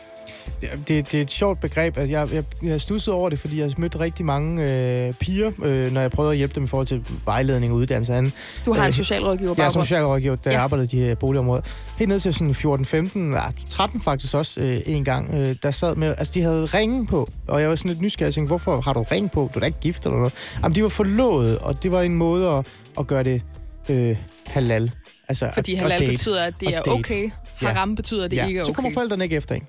[0.89, 1.99] Det, det er et sjovt begreb.
[1.99, 4.63] Altså, jeg, jeg, jeg stussede over det, fordi jeg har mødt rigtig mange
[5.07, 8.13] øh, piger, øh, når jeg prøvede at hjælpe dem i forhold til vejledning og uddannelse.
[8.13, 8.33] og andet.
[8.67, 9.85] Du har en Øh, socialrådgiver Jeg er som baggrund.
[9.85, 10.57] socialrådgiver, der Ja.
[10.57, 10.63] ja.
[10.63, 11.63] arbejder i de her boligområder.
[11.99, 15.97] Helt ned til sådan 14-15, ja, 13 faktisk også øh, en gang, øh, der sad
[15.97, 18.81] med, altså de havde ringen på, og jeg var sådan lidt nysgerrig og tænkte, hvorfor
[18.81, 19.51] har du ring på?
[19.55, 20.35] Du er da ikke gift eller noget.
[20.63, 22.67] Jamen, de var forlovet, og det var en måde at,
[22.99, 23.43] at gøre det
[23.89, 24.91] øh, halal.
[25.29, 26.11] Altså, Fordi halal at date.
[26.13, 27.31] betyder, at det er okay.
[27.63, 27.69] Ja.
[27.69, 28.47] Haram betyder, at det ja.
[28.47, 28.75] ikke er Så okay.
[28.75, 29.63] kommer forældrene ikke efter en.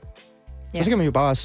[0.73, 0.79] Ja.
[0.79, 1.35] Og så kan man jo bare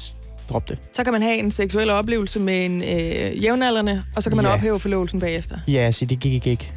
[0.49, 0.81] droppe det.
[0.93, 4.45] Så kan man have en seksuel oplevelse med en øh, jævnaldrende, og så kan man
[4.45, 4.53] Ja.
[4.53, 5.57] ophæve forlovelsen bagefter.
[5.67, 6.71] Ja, så det gik ikke.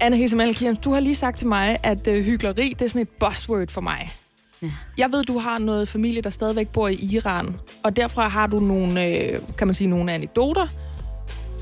[0.00, 3.02] Anna Hisse Malkian, du har lige sagt til mig, at øh, hyggeleri, det er sådan
[3.02, 4.12] et buzzword for mig.
[4.62, 4.70] Ja.
[4.98, 8.60] Jeg ved, du har noget familie, der stadigvæk bor i Iran, og derfra har du
[8.60, 10.66] nogle, øh, kan man sige, nogle anekdoter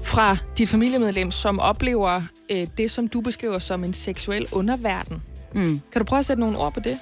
[0.04, 5.22] fra dit familiemedlem, som oplever øh, det, som du beskriver som en seksuel underverden.
[5.54, 5.80] Mm.
[5.92, 6.98] Kan du prøve at sætte nogle ord på det?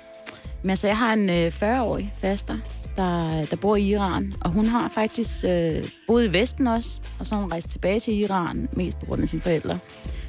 [0.64, 2.56] Men altså, jeg har en øh, 40-årig faster,
[2.96, 7.26] der, der bor i Iran, og hun har faktisk øh, boet i Vesten også, og
[7.26, 9.78] så har hun rejst tilbage til Iran, mest på grund af sine forældre.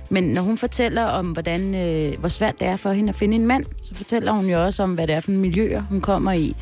[0.10, 3.36] Men når hun fortæller om, hvordan, øh, hvor svært det er for hende at finde
[3.36, 6.02] en mand, så fortæller hun jo også om, hvad det er for en miljøer, hun
[6.02, 6.56] kommer i.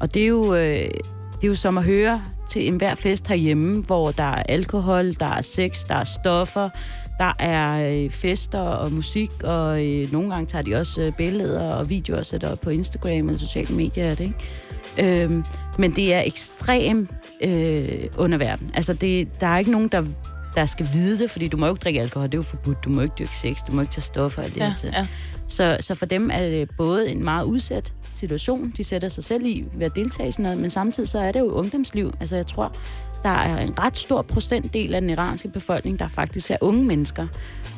[0.00, 0.90] Og det er jo, øh,
[1.34, 5.26] det er jo som at høre til enhver fest herhjemme, hvor der er alkohol, der
[5.26, 6.68] er sex, der er stoffer,
[7.18, 11.74] der er øh, fester og musik, og øh, nogle gange tager de også øh, billeder
[11.74, 15.24] og videoer og sætter op på Instagram eller sociale medier, er det ikke?
[15.24, 15.44] Øhm,
[15.78, 17.08] men det er ekstrem
[17.42, 18.70] øh, underverden.
[18.74, 20.04] Altså, det, der er ikke nogen, der,
[20.54, 22.84] der skal vide det, fordi du må jo ikke drikke alkohol, det er jo forbudt.
[22.84, 24.90] Du må ikke dyrke sex, du må ikke tage stoffer og alt det her til.
[24.96, 25.06] ja.
[25.48, 29.46] Så, så for dem er det både en meget udsat situation, de sætter sig selv
[29.46, 32.12] i ved at deltage i sådan noget, men samtidig så er det jo ungdomsliv.
[32.20, 32.76] Altså jeg tror,
[33.24, 37.26] der er en ret stor procentdel af den iranske befolkning, der faktisk er unge mennesker.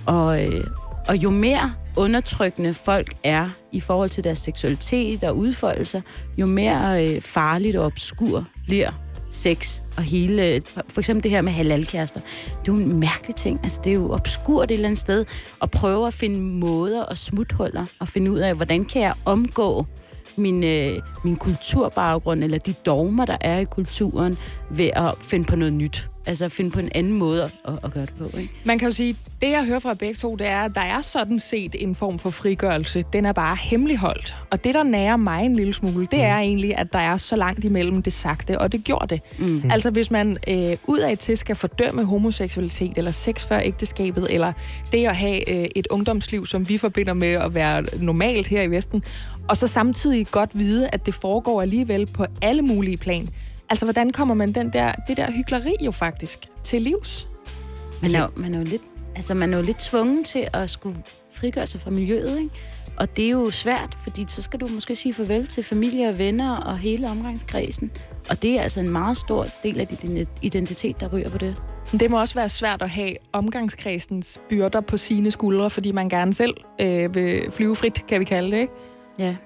[0.07, 0.65] Og, øh,
[1.09, 6.01] og jo mere undertrykkende folk er i forhold til deres seksualitet og udfoldelser,
[6.39, 8.91] jo mere øh, farligt og obskur bliver
[9.31, 10.63] sex og hele...
[10.89, 12.21] For eksempel det her med halalkærester.
[12.21, 13.61] Det er jo en mærkelig ting.
[13.63, 15.25] Altså, det er jo obskurt et eller andet sted
[15.63, 19.87] at prøve at finde måder og smuthuller og finde ud af, hvordan kan jeg omgå
[20.37, 24.39] min, øh, min kulturbaggrund, eller de dogmer, der er i kulturen,
[24.71, 26.09] ved at finde på noget nyt.
[26.29, 27.51] Altså finde på en anden måde at,
[27.85, 28.39] at gøre det på.
[28.39, 28.53] Ikke?
[28.65, 31.01] Man kan jo sige, det jeg hører fra begge to, det er, at der er
[31.01, 33.05] sådan set en form for frigørelse.
[33.13, 34.37] Den er bare hemmeligholdt.
[34.51, 37.37] Og det, der nærer mig en lille smule, det er egentlig, at der er så
[37.37, 39.21] langt imellem det sagte, og det gjorde det.
[39.39, 39.71] Mm.
[39.71, 44.53] Altså hvis man øh, udad til skal fordømme homoseksualitet, eller sex før ægteskabet, eller
[44.93, 48.71] det at have øh, et ungdomsliv, som vi forbinder med at være normalt her i
[48.71, 49.03] Vesten,
[49.49, 53.29] og så samtidig godt vide, at det foregår alligevel på alle mulige plan.
[53.71, 57.29] Altså, hvordan kommer man den der, det der hyggeleri jo faktisk til livs?
[58.03, 58.83] Man er, jo, man er jo lidt,
[59.17, 60.97] altså man er jo lidt tvunget til at skulle
[61.33, 62.51] frigøre sig fra miljøet, ikke?
[62.97, 66.19] Og det er jo svært, fordi så skal du måske sige farvel til familie og
[66.19, 67.91] venner og hele omgangskredsen.
[68.31, 71.57] Og det er altså en meget stor del af din identitet, der ryger på det.
[71.93, 76.35] Det må også være svært at have omgangskredsens byrder på sine skuldre, fordi man gerne
[76.35, 78.73] selv øh, vil flyve frit, kan vi kalde det, ikke?
[79.19, 79.37] Ja.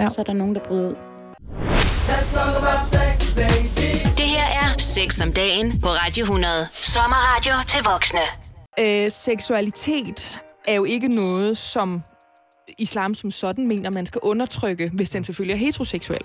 [0.00, 0.08] ja.
[0.08, 1.09] Så er der nogen, der bryder ud.
[4.16, 6.68] Det her er Sex om dagen på Radio 100.
[6.72, 8.20] Sommerradio til voksne.
[8.80, 12.02] Øh, seksualitet er jo ikke noget, som
[12.78, 16.20] islam som sådan mener, man skal undertrykke, hvis den selvfølgelig er heteroseksuel.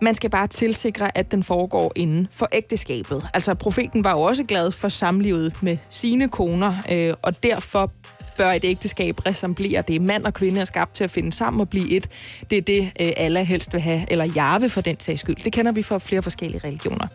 [0.00, 3.28] Man skal bare tilsikre, at den foregår inden for ægteskabet.
[3.34, 7.90] Altså, profeten var jo også glad for samlivet med sine koner, øh, og derfor
[8.38, 10.02] bør et ægteskab resemblere det.
[10.02, 12.08] Mand og kvinde er skabt til at finde sammen og blive et.
[12.50, 15.36] Det er det, øh, alle helst vil have, eller jarve for den sags skyld.
[15.44, 17.06] Det kender vi fra flere forskellige religioner.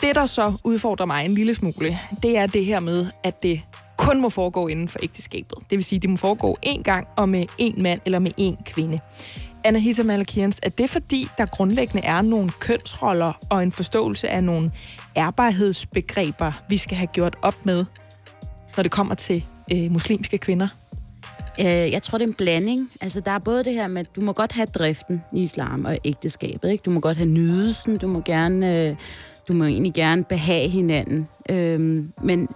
[0.00, 3.62] Det, der så udfordrer mig en lille smule, det er det her med, at det
[3.96, 5.58] kun må foregå inden for ægteskabet.
[5.70, 8.30] Det vil sige, at det må foregå én gang og med én mand eller med
[8.40, 8.98] én kvinde.
[9.64, 14.70] Anahita Malakians, er det fordi, der grundlæggende er nogle kønsroller og en forståelse af nogle
[15.16, 17.84] ærbarhedsbegreber, vi skal have gjort op med,
[18.76, 20.68] når det kommer til øh, muslimske kvinder?
[21.60, 22.90] Øh, jeg tror, det er en blanding.
[23.00, 25.84] Altså, der er både det her med, at du må godt have driften i islam
[25.84, 26.70] og ægteskabet.
[26.70, 26.82] Ikke?
[26.82, 28.96] Du må godt have nydelsen, du må gerne, øh,
[29.48, 31.28] du må egentlig gerne behage hinanden.
[31.50, 32.48] Øh, men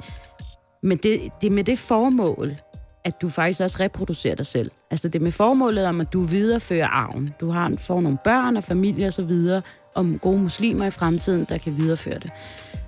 [0.83, 2.57] men det, det er med det formål,
[3.05, 4.71] at du faktisk også reproducerer dig selv.
[4.91, 7.35] Altså det er med formålet om, at du viderefører arven.
[7.41, 9.63] Du har, får nogle børn og familie osv., og
[9.95, 12.31] om gode muslimer i fremtiden, der kan videreføre det.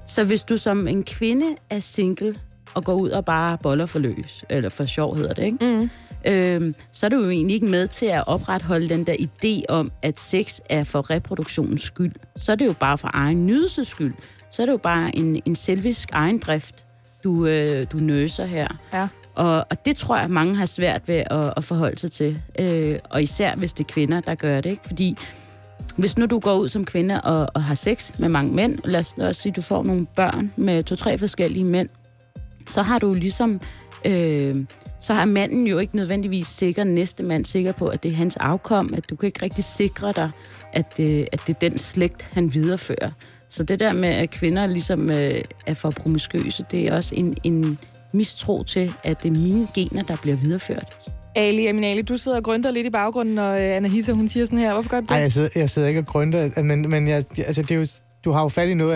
[0.07, 2.38] Så hvis du som en kvinde er single,
[2.75, 5.79] og går ud og bare boller for løs, eller for sjov hedder det, ikke?
[5.79, 5.91] Mm.
[6.27, 9.93] Øhm, så er du jo egentlig ikke med til at opretholde den der idé om,
[10.03, 12.13] at sex er for reproduktionens skyld.
[12.37, 14.15] Så er det jo bare for egen nydelses skyld.
[14.51, 16.85] Så er det jo bare en, en selvisk egen drift,
[17.25, 18.69] du, øh, du nøser her.
[18.93, 19.09] Ja.
[19.35, 22.43] Og, og det tror jeg, mange har svært ved at, at forholde sig til.
[22.59, 24.71] Øh, og især hvis det er kvinder, der gør det.
[24.71, 24.83] Ikke?
[24.87, 25.17] Fordi
[25.97, 29.01] hvis nu du går ud som kvinde og, og har sex med mange mænd, lad
[29.01, 31.89] os, lad os sige, at du får nogle børn med to-tre forskellige mænd,
[32.69, 33.61] så har du ligesom...
[34.05, 34.57] Øh,
[35.01, 38.37] så har manden jo ikke nødvendigvis sikker næste mand sikker på, at det er hans
[38.37, 40.31] afkom, at du kan ikke rigtig sikre dig,
[40.73, 43.11] at det, at det er den slægt, han viderefører.
[43.49, 47.37] Så det der med, at kvinder ligesom øh, er for promiskøse, det er også en,
[47.45, 47.79] en
[48.15, 51.13] mistro til, at det er mine gener, der bliver videreført.
[51.37, 54.59] Ali, Aminali, du sidder og grønter lidt i baggrunden, når øh, Anahisa, hun siger sådan
[54.59, 54.73] her.
[54.73, 55.11] Hvorfor gør du det?
[55.11, 57.87] Nej, jeg sidder, jeg sidder ikke og grønter, men, men jeg, altså, det er jo,
[58.25, 58.95] du har jo fat i noget,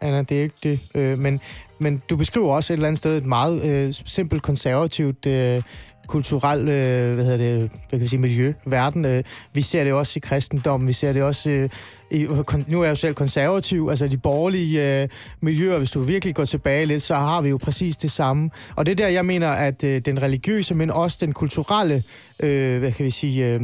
[0.00, 0.80] Anna, det er ikke det.
[0.94, 1.40] Øh, men,
[1.82, 5.62] men du beskriver også et eller andet sted et meget øh, simpelt konservativt øh,
[6.06, 9.04] kulturelt øh, hvad hedder det, hvad kan vi sige, miljø, verden.
[9.04, 11.68] Øh, vi ser det også i kristendommen, vi ser det også øh,
[12.10, 12.26] i,
[12.66, 15.08] nu er jeg jo selv konservativ, altså de borgerlige øh,
[15.40, 18.50] miljøer, hvis du virkelig går tilbage lidt, så har vi jo præcis det samme.
[18.76, 22.02] Og det er der, jeg mener, at øh, den religiøse, men også den kulturelle,
[22.40, 23.60] øh, hvad kan vi sige, øh,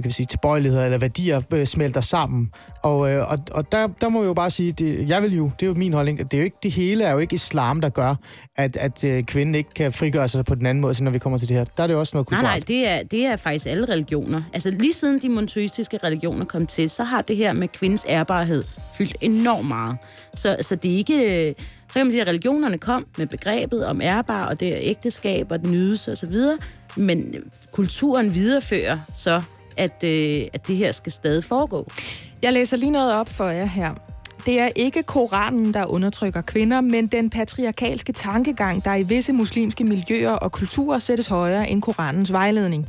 [0.00, 2.50] kan vi sige, tilbøjeligheder eller værdier øh, smelter sammen.
[2.82, 5.50] Og, øh, og, og der, der må vi jo bare sige, det, jeg vil jo,
[5.60, 7.80] det er jo min holdning, det er jo ikke det hele er jo ikke islam,
[7.80, 8.14] der gør,
[8.56, 11.18] at, at øh, kvinden ikke kan frigøre sig på den anden måde, så når vi
[11.18, 11.64] kommer til det her.
[11.76, 12.44] Der er det også noget kulturelt.
[12.44, 14.42] Nej, nej, det er, det er faktisk alle religioner.
[14.52, 18.62] Altså lige siden de monoteistiske religioner kom til, så har det her med kvindens ærbarhed
[18.94, 19.96] fyldt enormt meget.
[20.34, 21.54] Så, så det er ikke...
[21.88, 25.50] Så kan man sige, at religionerne kom med begrebet om ærbar, og det er ægteskab
[25.50, 26.36] og nydelse osv.,
[26.96, 27.34] men
[27.72, 29.42] kulturen viderefører så
[29.76, 31.86] at, øh, at det her skal stadig foregå.
[32.42, 33.94] Jeg læser lige noget op for jer her.
[34.46, 39.84] Det er ikke Koranen, der undertrykker kvinder, men den patriarkalske tankegang, der i visse muslimske
[39.84, 42.88] miljøer og kulturer sættes højere end Koranens vejledning.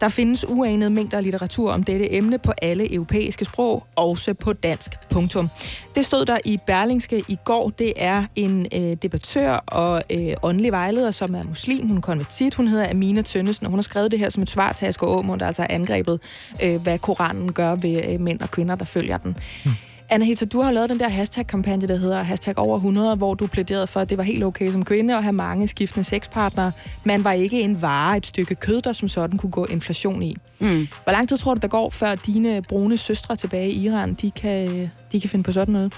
[0.00, 4.90] Der findes uanede mængder litteratur om dette emne på alle europæiske sprog, også på dansk.
[5.10, 5.48] Punktum.
[5.94, 7.70] Det stod der i Berlingske i går.
[7.70, 11.88] Det er en øh, debattør og øh, åndelig vejleder, som er muslim.
[11.88, 12.54] Hun er konvertit.
[12.54, 15.06] Hun hedder Amina Tønnesen, og hun har skrevet det her som et svar til Asger
[15.06, 16.20] Aumund, der altså angrebet,
[16.62, 19.36] øh, hvad Koranen gør ved øh, mænd og kvinder, der følger den.
[19.64, 19.70] Hm.
[20.08, 20.14] Hmm.
[20.14, 23.86] Anahita, du har lavet den der hashtag-kampagne, der hedder hashtag over 100, hvor du plæderede
[23.86, 26.72] for, at det var helt okay som kvinde at have mange skiftende sexpartnere.
[27.04, 30.36] Man var ikke en vare, et stykke kød, der som sådan kunne gå inflation i.
[30.58, 30.88] Mm.
[31.04, 34.30] Hvor lang tid tror du, der går, før dine brune søstre tilbage i Iran, de
[34.30, 35.94] kan, de kan finde på sådan noget?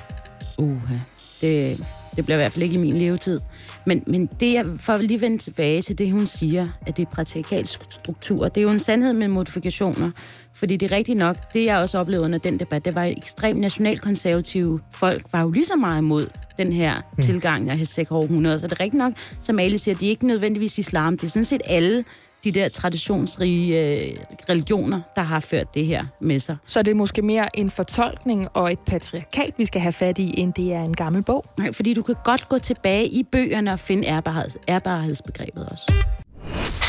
[0.58, 0.94] Uha,
[1.40, 1.84] det,
[2.16, 3.40] det bliver i hvert fald ikke i min levetid.
[3.86, 7.10] Men, men det, jeg at lige vende tilbage til det, hun siger, at det er
[7.10, 10.10] patriarkalsk struktur, det er jo en sandhed med modifikationer.
[10.54, 13.60] Fordi det er rigtigt nok, det jeg også oplevede under den debat, det var ekstremt
[13.60, 16.26] nationalkonservative folk, var jo lige så meget imod
[16.58, 17.22] den her mm.
[17.22, 18.60] tilgang af Hesek århundrede.
[18.60, 21.30] Så det er rigtigt nok, som Ali siger, de er ikke nødvendigvis islam, det er
[21.30, 22.04] sådan set alle
[22.44, 24.16] de der traditionsrige øh,
[24.48, 26.56] religioner, der har ført det her med sig.
[26.66, 30.40] Så det er måske mere en fortolkning og et patriarkat, vi skal have fat i,
[30.40, 31.44] end det er en gammel bog?
[31.58, 35.92] Nej, fordi du kan godt gå tilbage i bøgerne og finde ærbarheds, ærbarhedsbegrebet også.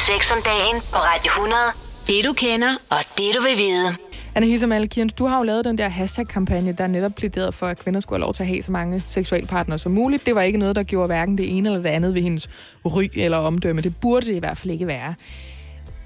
[0.08, 1.90] Sex om dagen på Radio 100.
[2.08, 3.96] Det du kender, og det du vil vide.
[4.36, 7.80] Anna Hissam Alkirns, du har jo lavet den der hashtag-kampagne, der netop plæderede for, at
[7.80, 10.26] kvinder skulle have lov til at have så mange seksualpartnere som muligt.
[10.26, 12.50] Det var ikke noget, der gjorde hverken det ene eller det andet ved hendes
[12.86, 13.82] ry eller omdømme.
[13.82, 15.16] Det burde det i hvert fald ikke være.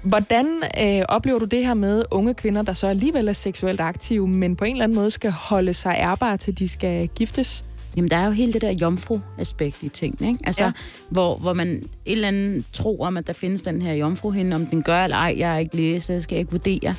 [0.02, 0.46] Hvordan
[0.82, 4.56] øh, oplever du det her med unge kvinder, der så alligevel er seksuelt aktive, men
[4.56, 7.64] på en eller anden måde skal holde sig ærbare til de skal giftes?
[7.96, 10.40] Jamen, der er jo hele det der jomfru-aspekt i tingene, ikke?
[10.46, 10.72] Altså, Ja.
[11.10, 14.66] hvor, hvor man et eller andet tror om, at der findes den her jomfruhinde, om
[14.66, 16.94] den gør eller ej, jeg har ikke læst, det skal jeg ikke vurdere.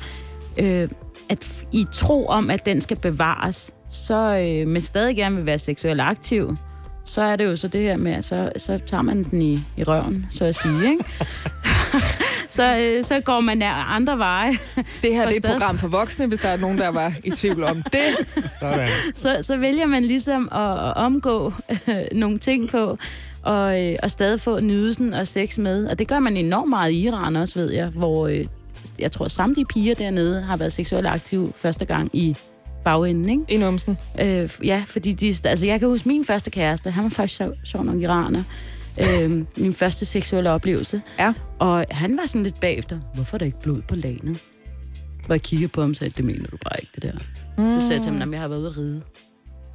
[0.58, 0.88] Øh,
[1.30, 5.58] at i tro om, at den skal bevares, så, øh, men stadig gerne vil være
[5.58, 6.56] seksuelt aktiv,
[7.04, 9.60] så er det jo så det her med, at så, så tager man den i,
[9.76, 11.04] i røven, så at sige, ikke?
[12.48, 14.52] så, øh, så går man af andre veje.
[15.02, 17.30] Det her det er et program for voksne, hvis der er nogen, der var i
[17.30, 18.44] tvivl om det.
[18.60, 18.88] Sådan.
[19.14, 22.98] så, så vælger man ligesom at, at omgå øh, nogle ting på,
[23.42, 25.86] og, øh, og stadig få nydelsen og sex med.
[25.86, 28.46] Og det gør man enormt meget i Iran også, ved jeg, hvor øh,
[28.98, 32.36] jeg tror, samtlige piger dernede har været seksuelt aktive første gang i
[32.84, 33.42] bagenden, ikke?
[33.48, 33.98] I numsen.
[34.20, 37.50] Øh, ja, fordi de, altså jeg kan huske min første kæreste, han var faktisk sjov,
[37.64, 38.42] sjov nok iraner.
[39.00, 41.02] Øh, min første seksuelle oplevelse.
[41.18, 41.32] Ja.
[41.58, 44.38] Og han var sådan lidt bagefter, hvorfor er der ikke blod på lanet?
[45.26, 47.12] Hvor jeg kiggede på ham og sagde, det mener du bare ikke, det der.
[47.62, 47.70] Mm.
[47.70, 49.02] Så sagde jeg til ham, "Nå, men jeg har været ude at ride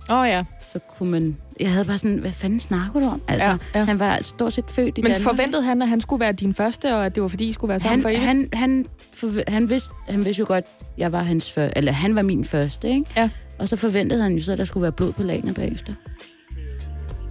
[0.10, 0.44] Åh oh, ja.
[0.66, 1.38] så kunne man...
[1.60, 3.22] Jeg havde bare sådan, hvad fanden snakker du om?
[3.28, 3.86] Altså, Ja, ja.
[3.86, 5.36] han var stort set født i Men Danmark.
[5.36, 7.70] forventede han, at han skulle være din første, og at det var fordi, I skulle
[7.70, 8.56] være sammen for han, evigt?
[8.56, 10.66] han, han, for, han, vidste, han vidste jo godt,
[10.98, 13.06] jeg var hans før, eller han var min første, ikke?
[13.18, 13.30] Ja.
[13.60, 15.94] Og så forventede han jo så, at der skulle være blod på lagene bagefter.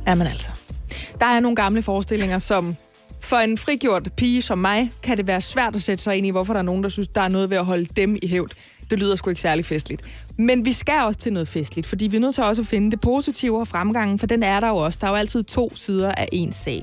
[0.07, 0.51] Jamen altså.
[1.23, 2.77] Der er nogle gamle forestillinger, som
[3.21, 6.31] for en frigjort pige som mig, kan det være svært at sætte sig ind i,
[6.31, 8.51] hvorfor der er nogen, der synes, der er noget ved at holde dem i hævd.
[8.91, 10.03] Det lyder sgu ikke særlig festligt.
[10.39, 12.91] Men vi skal også til noget festligt, fordi vi er nødt til også at finde
[12.91, 14.99] det positive og fremgangen, for den er der jo også.
[15.01, 16.83] Der er jo altid to sider af en sag.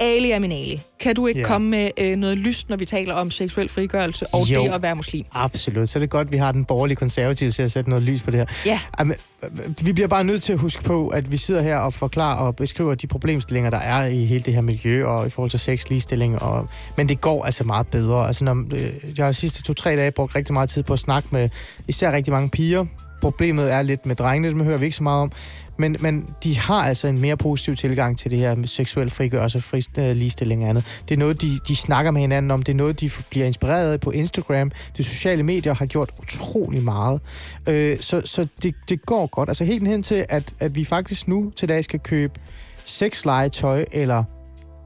[0.00, 1.46] Ali Aminali, kan du ikke Ja.
[1.46, 4.62] komme med øh, noget lyst, når vi taler om seksuel frigørelse og Jo.
[4.64, 5.24] det at være muslim?
[5.32, 5.88] Absolut.
[5.88, 8.22] Så er det godt, at vi har den borgerlige konservative til at sætte noget lys
[8.22, 8.46] på det her.
[8.66, 8.80] Ja.
[8.98, 9.50] Jamen, øh,
[9.86, 12.56] vi bliver bare nødt til at huske på, at vi sidder her og forklarer og
[12.56, 15.88] beskriver de problemstillinger, der er i hele det her miljø og i forhold til sex,
[15.88, 16.42] ligestilling.
[16.42, 18.26] Og, men det går altså meget bedre.
[18.26, 20.98] Altså, når, øh, jeg har de sidste to-tre dage brugt rigtig meget tid på at
[20.98, 21.48] snakke med
[21.88, 22.86] især rigtig mange piger.
[23.20, 25.32] Problemet er lidt med drengene, dem hører vi ikke så meget om.
[25.76, 29.60] Men, men de har altså en mere positiv tilgang til det her med seksuel frigørelse,
[29.60, 31.00] fri, øh, ligestilling og andet.
[31.08, 32.62] Det er noget, de, de snakker med hinanden om.
[32.62, 34.70] Det er noget, de bliver inspireret af på Instagram.
[34.96, 37.20] De sociale medier har gjort utrolig meget.
[37.68, 39.48] Øh, så så det, det går godt.
[39.48, 42.40] Altså helt hen til, at, at vi faktisk nu til dag skal købe
[42.84, 44.24] sexlegetøj eller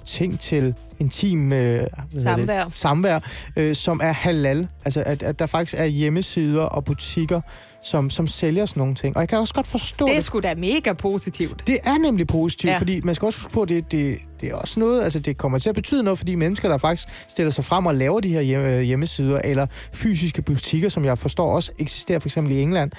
[0.05, 2.23] ting til intim øh, hedder det?
[2.23, 2.65] Samvær.
[2.73, 3.19] samvær
[3.57, 4.69] øh, som er halal.
[4.85, 7.41] Altså, at, at der faktisk er hjemmesider og butikker,
[7.85, 9.17] som, som sælger sådan nogle ting.
[9.17, 10.25] Og jeg kan også godt forstå Det er det.
[10.25, 11.67] sgu da mega positivt.
[11.67, 12.79] Det er nemlig positivt, Ja.
[12.79, 15.39] fordi man skal også huske på, at det, det, det er også noget, altså det
[15.39, 18.21] kommer til at betyde noget for de mennesker, der faktisk stiller sig frem og laver
[18.21, 22.53] de her hjem, øh, hjemmesider, eller fysiske butikker, som jeg forstår også eksisterer for eksempel
[22.53, 22.91] i England.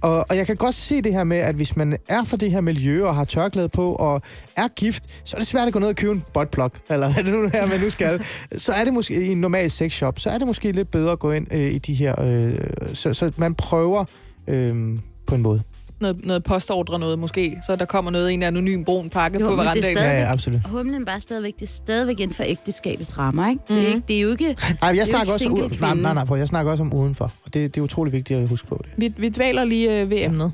[0.00, 2.50] Og, og jeg kan godt se det her med, at hvis man er for det
[2.50, 4.22] her miljø, og har tørklæde på, og
[4.56, 7.24] er gift, så er det svært at gå ned og købe en buttplug, eller hvad
[7.24, 8.24] det nu er, man nu skal.
[8.56, 11.18] så er det måske i en normal sexshop, så er det måske lidt bedre at
[11.18, 12.54] gå ind øh, i de her, øh,
[12.94, 14.04] så, så man prøver
[14.48, 15.62] øh, på en måde.
[16.00, 19.46] Noget, noget postordre noget måske, så der kommer noget i en anonym brun pakke Jo,
[19.46, 19.82] på er verandaen.
[19.96, 20.60] stadig- Ja, ja, absolut.
[20.66, 23.62] Humlen bare stadigvæk, det er stadigvæk inden for ægteskabets rammer, ikke?
[23.68, 23.86] Det, er Mhm.
[23.86, 24.44] ikke, det er jo ikke...
[24.82, 27.24] Nej, jo jeg snakker også ud, nej, nej, nej, prøv, jeg snakker også om udenfor.
[27.24, 28.92] Og det, det er utrolig vigtigt at huske på det.
[28.96, 30.52] Vi, vi dvæler lige øh, ved emnet.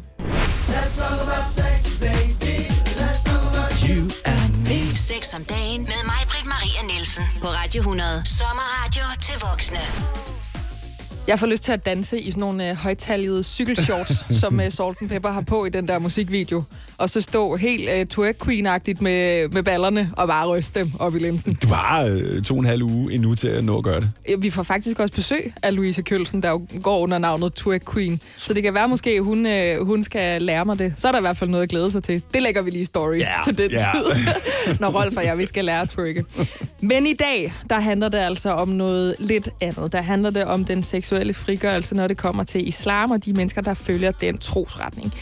[4.95, 7.25] Sex om dagen med mig, Britt Maria Nielsen.
[7.43, 8.23] På Radio 100.
[8.25, 9.79] Sommerradio til voksne.
[11.29, 14.97] Jeg får lyst til at danse i sådan nogle øh, højtaljede cykelshorts, som øh, Salt
[15.01, 16.63] and Pepper har på i den der musikvideo.
[16.99, 21.15] Og så stå helt øh, twerk queen-agtigt med, med ballerne og bare ryste dem op
[21.15, 21.55] i linsen.
[21.63, 24.11] Du har øh, to og en halv uge endnu til at nå at gøre det.
[24.39, 28.21] Vi får faktisk også besøg af Louise Kølsen, der jo går under navnet Twerk Queen.
[28.37, 30.93] Så det kan være måske, hun, øh, hun skal lære mig det.
[30.97, 32.23] Så er der i hvert fald noget at glæde sig til.
[32.35, 33.91] Det lægger vi lige story Ja, til den ja.
[33.95, 34.27] tid,
[34.81, 36.25] når Rolf og jeg vi skal lære at twerke.
[36.81, 39.93] Men i dag, der handler det altså om noget lidt andet.
[39.93, 43.61] Der handler det om den seksuelle frigørelse, når det kommer til islam og de mennesker,
[43.61, 45.13] der følger den trosretning.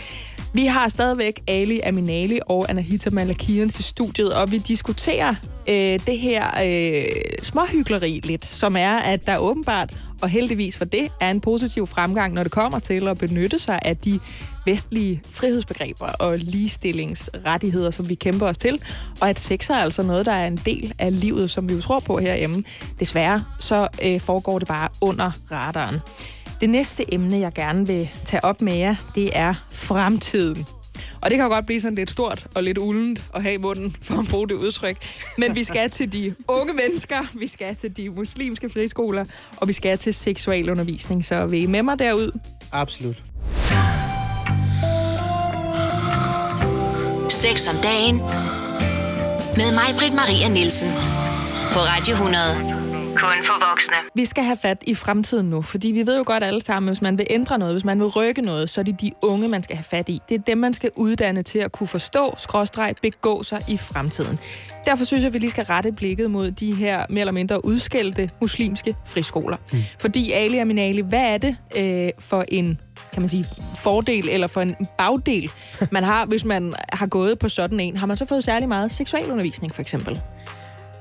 [0.54, 5.34] Vi har stadigvæk Ali Aminali og Anahita Malakian til studiet, og vi diskuterer
[5.68, 7.04] øh, det her øh,
[7.42, 12.34] småhyggeleri lidt, som er, at der åbenbart, og heldigvis for det, er en positiv fremgang,
[12.34, 14.20] når det kommer til at benytte sig af de
[14.66, 18.82] vestlige frihedsbegreber og ligestillingsrettigheder, som vi kæmper os til,
[19.20, 21.80] og at sex er altså noget, der er en del af livet, som vi jo
[21.80, 22.64] tror på herhjemme.
[23.00, 26.00] Desværre så øh, foregår det bare under radaren.
[26.60, 30.66] Det næste emne, jeg gerne vil tage op med jer, det er fremtiden.
[31.22, 33.58] Og det kan jo godt blive sådan lidt stort og lidt uldent at have i
[33.58, 34.96] munden, for at bruge det udtryk.
[35.38, 39.24] Men vi skal til de unge mennesker, vi skal til de muslimske friskoler,
[39.56, 41.24] og vi skal til seksualundervisning.
[41.24, 42.38] Så vil I med mig derud?
[42.72, 43.22] Absolut.
[47.44, 48.16] Sex om dagen
[49.56, 50.90] med mig, Britt Maria Nielsen.
[51.72, 52.42] På Radio 100.
[53.16, 53.94] Kun for voksne.
[54.14, 57.02] Vi skal have fat i fremtiden nu, fordi vi ved jo godt alle sammen, hvis
[57.02, 59.62] man vil ændre noget, hvis man vil rykke noget, så er det de unge, man
[59.62, 60.20] skal have fat i.
[60.28, 64.38] Det er dem, man skal uddanne til at kunne forstå, skråstreg, begå sig i fremtiden.
[64.84, 67.64] Derfor synes jeg, at vi lige skal rette blikket mod de her mere eller mindre
[67.64, 69.56] udskældte muslimske friskoler.
[69.72, 69.78] Mm.
[69.98, 72.80] Fordi Ali og Minali, hvad er det øh, for en
[73.14, 73.44] kan man sige,
[73.74, 75.50] fordel eller for en bagdel,
[75.90, 77.96] man har, hvis man har gået på sådan en?
[77.96, 80.20] Har man så fået særlig meget seksualundervisning, for eksempel?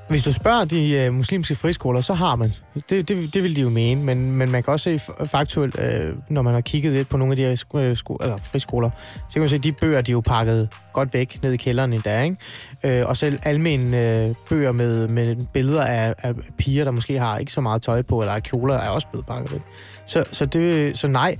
[0.08, 2.52] Hvis du spørger de øh, muslimske friskoler, så har man.
[2.90, 6.16] Det, det, det vil de jo mene, men, men man kan også se faktuelt, øh,
[6.28, 8.90] når man har kigget lidt på nogle af de her sko- øh, sko- eller friskoler,
[9.14, 11.56] så kan man se, at de bøger, de er jo pakket godt væk ned i
[11.56, 12.36] kælderen endda, ikke?
[13.00, 17.38] Øh, og selv almindelige øh, bøger med, med billeder af, af piger, der måske har
[17.38, 19.62] ikke så meget tøj på, eller kjoler, er også blevet pakket væk.
[20.06, 21.36] Så, så, det, så nej,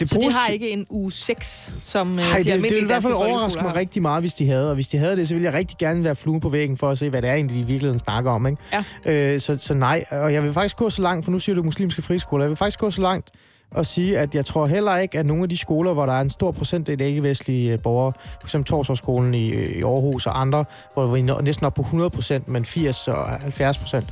[0.00, 2.82] det så de har ikke en uge 6, som øh, Ej, de det, det vil
[2.82, 4.68] i hvert fald overraske mig rigtig meget, hvis de havde.
[4.68, 6.90] Og hvis de havde det, så ville jeg rigtig gerne være fluen på væggen for
[6.90, 8.46] at se, hvad det er egentlig, de i virkeligheden snakker om.
[8.46, 8.62] Ikke?
[9.06, 9.32] Ja.
[9.34, 11.62] Øh, så, så nej, og jeg vil faktisk gå så langt, for nu siger du
[11.62, 13.30] muslimske friskoler, jeg vil faktisk gå så langt
[13.74, 16.20] og sige, at jeg tror heller ikke, at nogle af de skoler, hvor der er
[16.20, 18.56] en stor procentdel ikke-vestlige øh, borgere, f.eks.
[18.66, 20.64] Torsårsskolen i, i Aarhus og andre,
[20.94, 24.10] hvor vi er næsten op på 100 procent, men 80 og 70 procent,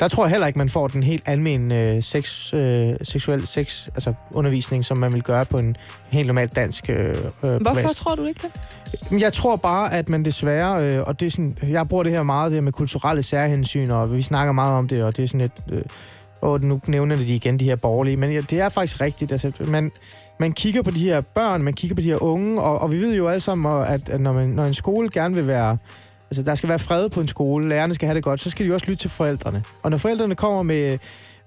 [0.00, 3.86] der tror jeg heller ikke, man får den helt almindelige øh, sex, øh, seksuel sex,
[3.86, 5.76] altså undervisning, som man vil gøre på en
[6.10, 7.94] helt normal dansk øh, øh Hvorfor plads.
[7.94, 9.20] tror du ikke det?
[9.20, 12.22] Jeg tror bare, at man desværre, øh, og det er sådan, jeg bruger det her
[12.22, 15.26] meget det her med kulturelle særhensyn, og vi snakker meget om det, og det er
[15.26, 15.82] sådan et, øh,
[16.40, 19.32] og nu nævner de igen, de her borgerlige, men ja, det er faktisk rigtigt.
[19.32, 19.92] Altså, man,
[20.38, 23.00] man kigger på de her børn, man kigger på de her unge, og, og vi
[23.00, 25.78] ved jo alle sammen, at, at når, man, når en skole gerne vil være
[26.30, 28.66] Altså, der skal være fred på en skole, lærerne skal have det godt, så skal
[28.66, 29.64] de også lytte til forældrene.
[29.82, 30.98] Og når forældrene kommer med,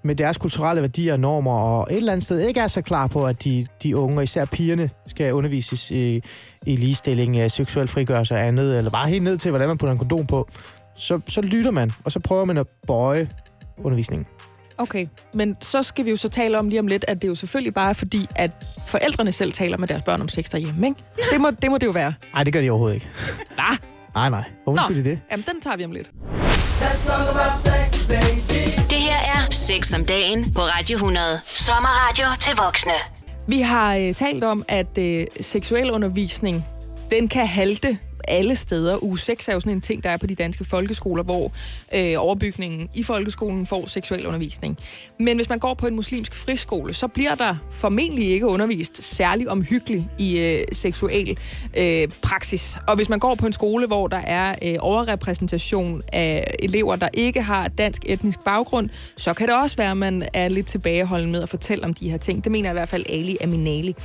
[0.04, 3.06] med deres kulturelle værdier og normer, og et eller andet sted ikke er så klar
[3.06, 6.22] på, at de, de unge, og især pigerne, skal undervises i,
[6.66, 9.98] i ligestilling, seksuel frigørelse og andet, eller bare helt ned til, hvordan man putter en
[9.98, 10.48] kondom på,
[10.96, 13.28] så, så lytter man, og så prøver man at bøje
[13.78, 14.26] undervisningen.
[14.78, 17.34] Okay, men så skal vi jo så tale om lige om lidt, at det jo
[17.34, 18.50] selvfølgelig bare er fordi, at
[18.86, 21.00] forældrene selv taler med deres børn om sex derhjemme, ikke?
[21.32, 22.12] Det må det, må det jo være.
[22.34, 23.08] Nej, det gør de overhovedet ikke.
[23.54, 23.97] Hvad?
[24.18, 24.44] Nej, nej.
[24.64, 25.20] Hvorfor Nå, skulle de det?
[25.30, 26.10] Jamen, den tager vi om lidt.
[28.90, 31.26] Det her er Sex om dagen på Radio 100.
[31.44, 32.92] Sommerradio til voksne.
[33.48, 36.64] Vi har øh, talt om, at øh, seksuel undervisning,
[37.10, 37.98] den kan halte
[38.30, 39.04] alle steder.
[39.04, 41.52] Uge 6 er jo sådan en ting, der er på de danske folkeskoler, hvor
[41.94, 44.78] øh, overbygningen i folkeskolen får seksuel undervisning.
[45.18, 49.50] Men hvis man går på en muslimsk friskole, så bliver der formentlig ikke undervist særlig
[49.50, 51.38] omhyggeligt i øh, seksuel
[51.78, 52.78] øh, praksis.
[52.86, 57.08] Og hvis man går på en skole, hvor der er øh, overrepræsentation af elever, der
[57.14, 61.32] ikke har dansk etnisk baggrund, så kan det også være, at man er lidt tilbageholden
[61.32, 62.44] med at fortælle om de her ting.
[62.44, 63.96] Det mener i hvert fald Ali Aminali.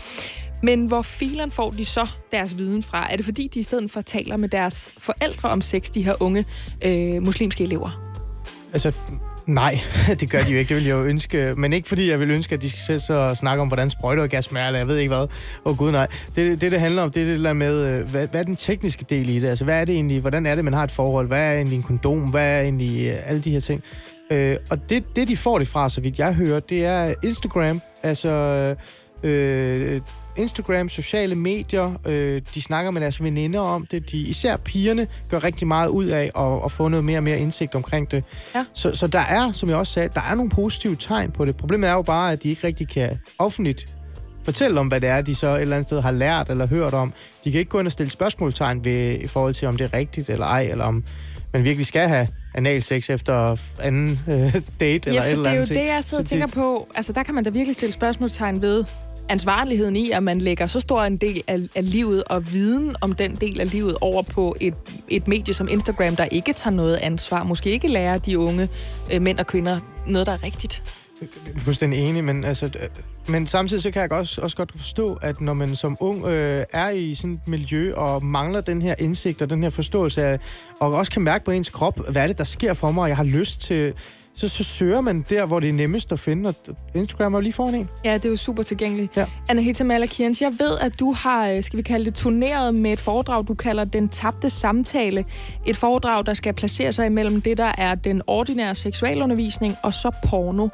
[0.64, 3.08] Men hvor filen får de så deres viden fra?
[3.12, 6.14] Er det fordi, de i stedet for taler med deres forældre om sex, de her
[6.20, 6.46] unge
[6.86, 8.14] øh, muslimske elever?
[8.74, 8.92] Altså,
[9.48, 9.80] Nej,
[10.20, 10.70] det gør de jo ikke.
[10.70, 11.54] Det vil jeg jo ønske.
[11.58, 13.90] Men ikke fordi jeg vil ønske, at de skal sætte sig og snakke om, hvordan
[13.90, 15.28] sprøjteorgasme smager, eller jeg ved ikke hvad.
[15.66, 16.08] Åh oh, gud nej.
[16.36, 18.56] Det, det, det handler om, det er det der med, øh, hvad, hvad er den
[18.56, 19.48] tekniske del i det?
[19.48, 20.22] Altså, hvad er det egentlig?
[20.22, 21.28] Hvordan er det, man har et forhold?
[21.28, 22.20] Hvad er egentlig en kondom?
[22.20, 23.84] Hvad er egentlig øh, alle de her ting?
[24.32, 27.82] Øh, og det, det, de får det fra, så vidt jeg hører, det er Instagram.
[28.04, 28.30] Altså,
[29.24, 30.02] øh,
[30.36, 34.12] Instagram, sociale medier, øh, de snakker med deres veninder om det.
[34.12, 37.40] De, især pigerne gør rigtig meget ud af at, at få noget mere og mere
[37.40, 38.24] indsigt omkring det.
[38.56, 38.66] Ja.
[38.74, 41.58] Så, så der er, som jeg også sagde, der er nogle positive tegn på det.
[41.58, 43.98] Problemet er jo bare, at de ikke rigtig kan offentligt
[44.44, 46.94] fortælle om, hvad det er, de så et eller andet sted har lært eller hørt
[46.94, 47.14] om.
[47.44, 49.98] De kan ikke gå ind og stille spørgsmålstegn ved, i forhold til, om det er
[49.98, 51.04] rigtigt eller ej, eller om
[51.54, 55.70] man virkelig skal have analsex efter anden øh, date ja, eller et eller andet.
[55.70, 56.56] det er jo det, jeg sidder og tænker det...
[56.56, 56.88] på.
[56.96, 58.86] Altså, der kan man da virkelig stille spørgsmålstegn ved,
[59.30, 63.14] ansvarligheden i, at man lægger så stor en del af, af livet og viden om
[63.14, 64.74] den del af livet over på et,
[65.08, 68.70] et medie som Instagram, der ikke tager noget ansvar, måske ikke lærer de unge
[69.14, 70.84] øh, mænd og kvinder noget, der er rigtigt.
[71.22, 72.70] Jeg er fuldstændig enig, men altså,
[73.28, 76.66] Men samtidig så kan jeg også, også godt forstå, at når man som ung øh,
[76.74, 80.40] er i sådan et miljø og mangler den her indsigt og den her forståelse af,
[80.80, 83.10] og også kan mærke på ens krop, hvad er det, der sker for mig, og
[83.10, 83.94] jeg har lyst til,
[84.36, 86.56] så, så søger man der, hvor det er nemmest at finde, og
[86.96, 87.90] Instagram er jo lige foran en.
[88.06, 89.18] Ja, det er jo super tilgængeligt.
[89.18, 89.26] Ja.
[89.50, 93.00] Anahita Malakians, jeg ved, at du har, øh, skal vi kalde det, turneret med et
[93.00, 95.26] foredrag, du kalder Den Tabte Samtale.
[95.66, 100.12] Et foredrag, der skal placere sig imellem det, der er den ordinære seksualundervisning, og så
[100.26, 100.68] porno.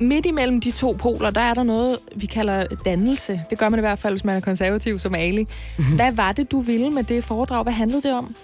[0.00, 3.40] Midt imellem de to poler, der er der noget, vi kalder dannelse.
[3.50, 5.46] Det gør man i hvert fald, hvis man er konservativ som Ali.
[5.96, 7.62] Hvad var det, du ville med det foredrag?
[7.62, 8.34] Hvad handlede det om?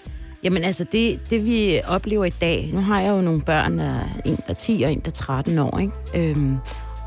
[0.43, 3.85] Jamen altså, det, det vi oplever i dag, nu har jeg jo nogle børn, der
[3.85, 6.31] er en der er 10 og en der er 13 år, ikke?
[6.31, 6.57] Øhm,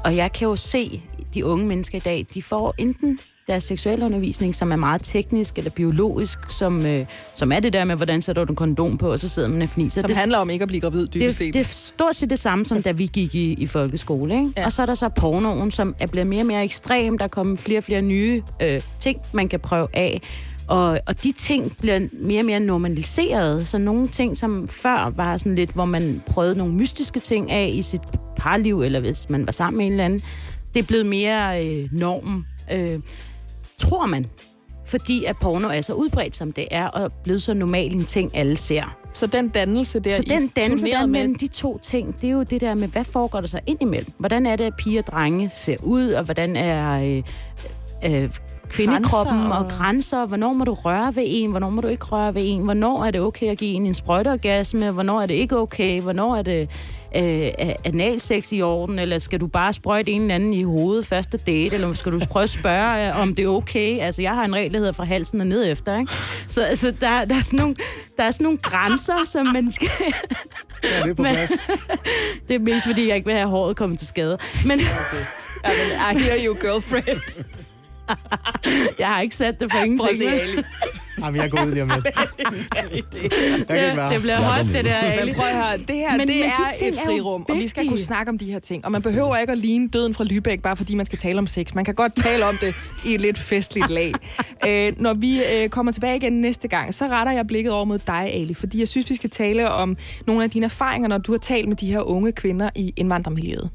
[0.03, 1.01] og jeg kan jo se,
[1.33, 5.71] de unge mennesker i dag, de får enten deres seksualundervisning, som er meget teknisk eller
[5.71, 9.19] biologisk, som, øh, som er det der med, hvordan sætter du en kondom på, og
[9.19, 10.01] så sidder man og fniser.
[10.01, 12.39] Som det, handler om ikke at blive gravid, dybest det, det er stort set det
[12.39, 14.33] samme, som da vi gik i, i folkeskole.
[14.33, 14.51] Ikke?
[14.57, 14.65] Ja.
[14.65, 17.17] Og så er der så pornoen, som er blevet mere og mere ekstrem.
[17.17, 20.21] Der er kommet flere og flere nye øh, ting, man kan prøve af.
[20.67, 23.67] Og, og de ting bliver mere og mere normaliseret.
[23.67, 27.71] Så nogle ting, som før var sådan lidt, hvor man prøvede nogle mystiske ting af
[27.73, 28.01] i sit
[28.37, 30.21] parliv, eller hvis man var sammen med en eller anden,
[30.73, 32.45] det er blevet mere øh, normen.
[32.71, 32.99] Øh,
[33.77, 34.25] tror man.
[34.85, 38.37] Fordi at porno er så udbredt, som det er, og blevet så normal en ting,
[38.37, 38.97] alle ser.
[39.13, 42.27] Så den dannelse der, Så I den dannelse der med, mellem de to ting, det
[42.27, 44.11] er jo det der med, hvad foregår der så ind imellem?
[44.17, 47.23] Hvordan er det, at piger og drenge ser ud, og hvordan er øh,
[48.23, 48.29] øh,
[48.75, 49.63] kvindekroppen Grænser og...
[49.65, 50.25] og- grænser?
[50.25, 51.51] Hvornår må du røre ved en?
[51.51, 52.61] Hvornår må du ikke røre ved en?
[52.61, 54.91] Hvornår er det okay at give en en sprøjteorgasme?
[54.91, 56.01] Hvornår er det ikke okay?
[56.01, 56.69] Hvornår er det
[57.15, 57.51] øh,
[57.85, 58.99] analsex i orden?
[58.99, 61.75] Eller skal du bare sprøjte en eller anden i hovedet første date?
[61.75, 63.99] Eller skal du prøve at spørge, øh, om det er okay?
[63.99, 66.11] Altså, jeg har en regel, der hedder fra halsen og ned efter, ikke?
[66.47, 67.75] Så altså, der, der, er sådan nogle,
[68.17, 69.87] der er sådan nogle grænser, som man skal...
[70.83, 71.51] Ja, det er på Men- plads.
[72.47, 74.37] Det er mest, fordi jeg ikke vil have håret komme til skade.
[74.65, 74.85] Men Ja,
[76.11, 77.45] men I hear you, girlfriend.
[78.99, 80.31] jeg har ikke sat det for Prøv at ingenting.
[80.31, 80.63] Ali.
[81.19, 82.07] Jamen, jeg går ud lige om lidt.
[83.69, 85.25] Ja, det bliver hot, det der, Ali.
[85.25, 87.67] Men prøv at høre, det her Men- det men er et er frirum, og vi
[87.67, 88.85] skal kunne snakke om de her ting.
[88.85, 91.47] Og man behøver ikke at ligne døden fra Lübeck, bare fordi man skal tale om
[91.47, 91.73] sex.
[91.73, 92.75] Man kan godt tale om det
[93.05, 94.13] i et lidt festligt lag.
[94.67, 97.99] øh, når vi øh, kommer tilbage igen næste gang, så retter jeg blikket over mod
[97.99, 99.97] dig, Ali, fordi jeg synes, vi skal tale om
[100.27, 103.69] nogle af dine erfaringer, når du har talt med de her unge kvinder i indvandrermiljøet.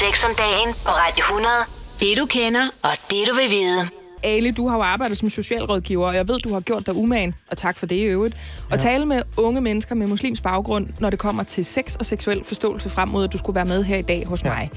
[0.00, 1.83] Sex om dagen på Radio 100.
[2.00, 3.88] Det du kender, og det du vil vide.
[4.22, 7.34] Ali, du har jo arbejdet som socialrådgiver, og jeg ved, du har gjort dig umagen,
[7.50, 8.36] og tak for det i øvrigt,
[8.70, 12.44] og tale med unge mennesker med muslims baggrund, når det kommer til sex og seksuel
[12.44, 14.48] forståelse frem mod, at du skulle være med her i dag hos Ja.
[14.48, 14.70] mig.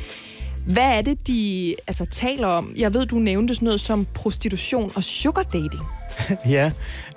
[0.73, 2.73] Hvad er det, de altså, taler om?
[2.77, 5.83] Jeg ved, du nævnte sådan noget som prostitution og sugar dating.
[6.49, 6.71] Ja,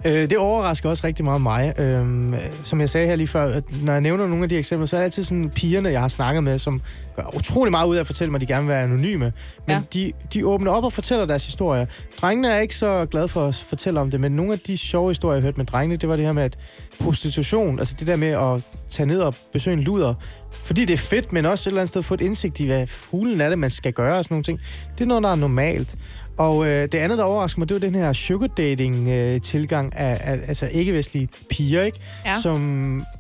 [0.05, 1.75] øh, det overrasker også rigtig meget mig.
[1.79, 2.35] Øhm,
[2.65, 4.97] som jeg sagde her lige før, at når jeg nævner nogle af de eksempler, så
[4.97, 6.83] er det altid sådan pigerne, jeg har snakket med, som
[7.17, 9.33] gør utrolig meget ud af at fortælle mig, at de gerne vil være anonyme.
[9.67, 9.81] Men Ja.
[9.95, 11.87] de, de åbner op og fortæller deres historier.
[12.21, 15.11] Drengene er ikke så glade for at fortælle om det, men nogle af de sjove
[15.11, 16.59] historier, jeg har hørt med drengene, det var det her med, at
[17.01, 20.15] prostitution, altså det der med at tage ned og besøge en luder,
[20.63, 22.87] fordi det er fedt, men også et eller andet sted få et indsigt i, hvad
[22.87, 24.61] fuglen er det, man skal gøre og sådan nogle ting.
[24.99, 25.95] Det er noget, der er normalt.
[26.41, 29.91] Og øh, det andet, der overrasker mig, det var den her sugar dating øh, af,
[29.93, 31.99] af altså ikke-vestlige piger, ikke?
[32.27, 32.35] Ja.
[32.43, 32.61] som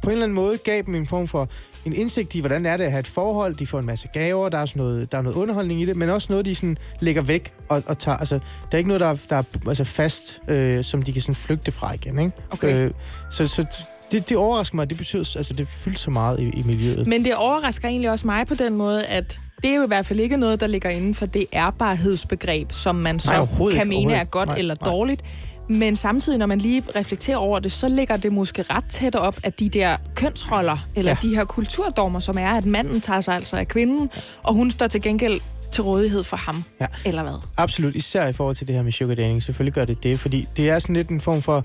[0.02, 1.48] på en eller anden måde gav dem en form for
[1.84, 3.54] en indsigt i, hvordan er det at have et forhold.
[3.54, 5.96] De får en masse gaver, der er, sådan noget, der er noget underholdning i det,
[5.96, 8.16] men også noget, de sådan lægger væk og, og tager.
[8.16, 11.22] Altså, der er ikke noget, der er, der er altså fast, øh, som de kan
[11.22, 12.18] sådan flygte fra igen.
[12.18, 12.32] Ikke?
[12.50, 12.74] Okay.
[12.74, 12.90] Øh,
[13.30, 13.64] så så
[14.10, 17.06] det, det overrasker mig, det betyder, altså det fylder så meget i, i miljøet.
[17.06, 20.06] Men det overrasker egentlig også mig på den måde, at det er jo i hvert
[20.06, 24.14] fald ikke noget, der ligger inden for det ærbarhedsbegreb, som man så Nej, kan mene
[24.14, 24.48] er godt.
[24.48, 24.90] Nej, eller nej.
[24.90, 25.22] dårligt.
[25.68, 29.36] Men samtidig, når man lige reflekterer over det, så ligger det måske ret tæt op
[29.44, 31.28] af de der kønsroller, eller ja.
[31.28, 34.10] De her kulturdormer, som er, at manden tager sig altså af kvinden,
[34.42, 35.40] og hun står til gengæld
[35.72, 36.64] til rådighed for ham.
[36.80, 36.86] Ja.
[37.06, 37.42] Eller hvad?
[37.56, 39.42] Absolut, især i forhold til det her med sugar dating.
[39.42, 41.64] Selvfølgelig gør det det, fordi det er sådan lidt en form for...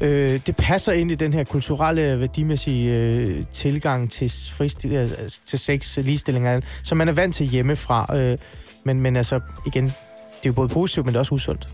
[0.00, 5.08] Øh, det passer ind i den her kulturelle, værdimæssige øh, tilgang til, frist, øh,
[5.46, 8.16] til sex, ligestilling, som man er vant til hjemmefra.
[8.16, 8.38] Øh,
[8.84, 11.68] men, men altså, igen, det er jo både positivt, men det er også usundt.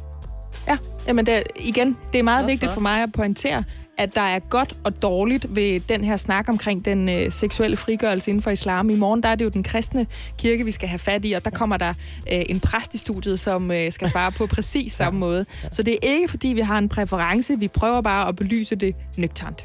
[0.68, 2.50] Ja, jamen det, igen, det er meget Hvorfor?
[2.50, 3.64] vigtigt for mig at pointere,
[3.98, 8.30] at der er godt og dårligt ved den her snak omkring den øh, seksuelle frigørelse
[8.30, 8.90] inden for islam.
[8.90, 10.06] I morgen der er det jo den kristne
[10.38, 11.94] kirke, vi skal have fat i, og der kommer der
[12.32, 15.46] øh, en præst i studiet, som øh, skal svare på præcis samme måde.
[15.72, 17.58] Så det er ikke, fordi vi har en præference.
[17.58, 19.64] Vi prøver bare at belyse det nøgternt.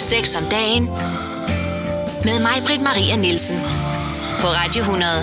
[0.00, 0.84] Sex om dagen.
[2.24, 3.58] Med mig, Britt Maria Nielsen.
[4.40, 5.22] På Radio 100.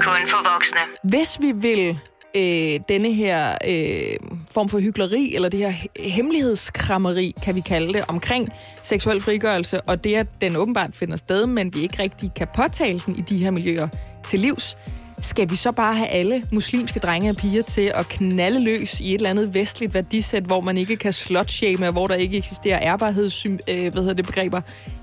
[0.00, 0.80] Kun for voksne.
[1.04, 1.98] Hvis vi vil
[2.36, 4.16] øh, denne her øh,
[4.50, 8.48] form for hyggeleri, eller det her hemmelighedskrammeri, kan vi kalde det, omkring
[8.82, 13.00] seksuel frigørelse, og det, at den åbenbart finder sted, men vi ikke rigtig kan påtale
[13.06, 13.88] den i de her miljøer
[14.26, 14.76] til livs,
[15.18, 19.08] skal vi så bare have alle muslimske drenge og piger til at knalde løs i
[19.08, 22.80] et eller andet vestligt værdisæt, hvor man ikke kan slotshame, og hvor der ikke eksisterer
[22.82, 24.60] ærbarheds øh, hvad hedder det, begreber?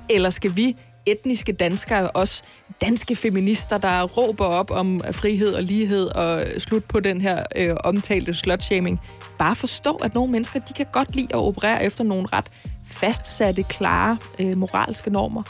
[0.10, 0.76] Eller skal vi
[1.12, 2.44] etniske danskere, også
[2.82, 7.76] danske feminister, der råber op om frihed og lighed og slut på den her øh,
[7.84, 9.02] omtalte slutshaming,
[9.40, 12.46] bare forstå, at nogle mennesker, de kan godt lide at operere efter nogle ret
[12.88, 15.44] fastsatte, klare øh, moralske normer.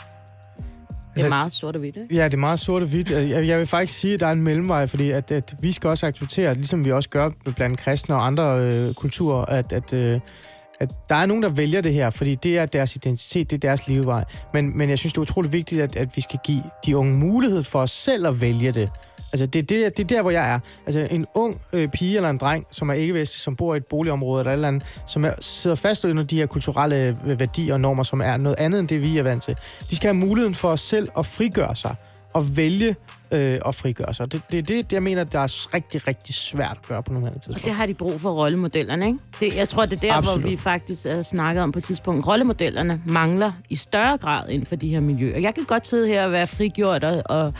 [1.15, 2.15] Det er meget sort og hvidt, ikke?
[2.15, 3.11] Ja, det er meget sort og hvidt.
[3.11, 5.89] Jeg, jeg vil faktisk sige, at der er en mellemvej, fordi at, at vi skal
[5.89, 10.19] også acceptere, ligesom vi også gør blandt kristne og andre øh, kulturer, at, at, øh,
[10.79, 13.69] at der er nogen, der vælger det her, fordi det er deres identitet, det er
[13.69, 14.23] deres levevej.
[14.53, 17.17] Men, men jeg synes, det er utroligt vigtigt, at, at vi skal give de unge
[17.17, 18.89] mulighed for os selv at vælge det.
[19.33, 20.59] Altså, det, det, det er der, hvor jeg er.
[20.85, 23.85] Altså, en ung øh, pige eller en dreng, som er ikke-vestlig, som bor i et
[23.89, 27.73] boligområde eller et eller andet, som er, sidder fast under de her kulturelle øh, værdier
[27.73, 29.55] og normer, som er noget andet end det, vi er vant til.
[29.89, 31.95] De skal have muligheden for os selv at frigøre sig
[32.33, 32.95] og vælge
[33.31, 34.31] øh, at frigøre sig.
[34.31, 37.27] Det er det, det, jeg mener, der er rigtig, rigtig svært at gøre på nogle
[37.27, 37.59] andre tidspunkt.
[37.59, 39.19] Og det har de brug for rollemodellerne, ikke?
[39.39, 40.41] Det, jeg tror, det er der, Absolut.
[40.41, 42.27] hvor vi faktisk uh, snakkede om på et tidspunkt.
[42.27, 45.39] Rollemodellerne mangler i større grad inden for de her miljøer.
[45.39, 47.53] Jeg kan godt sidde her og være frigjort og, og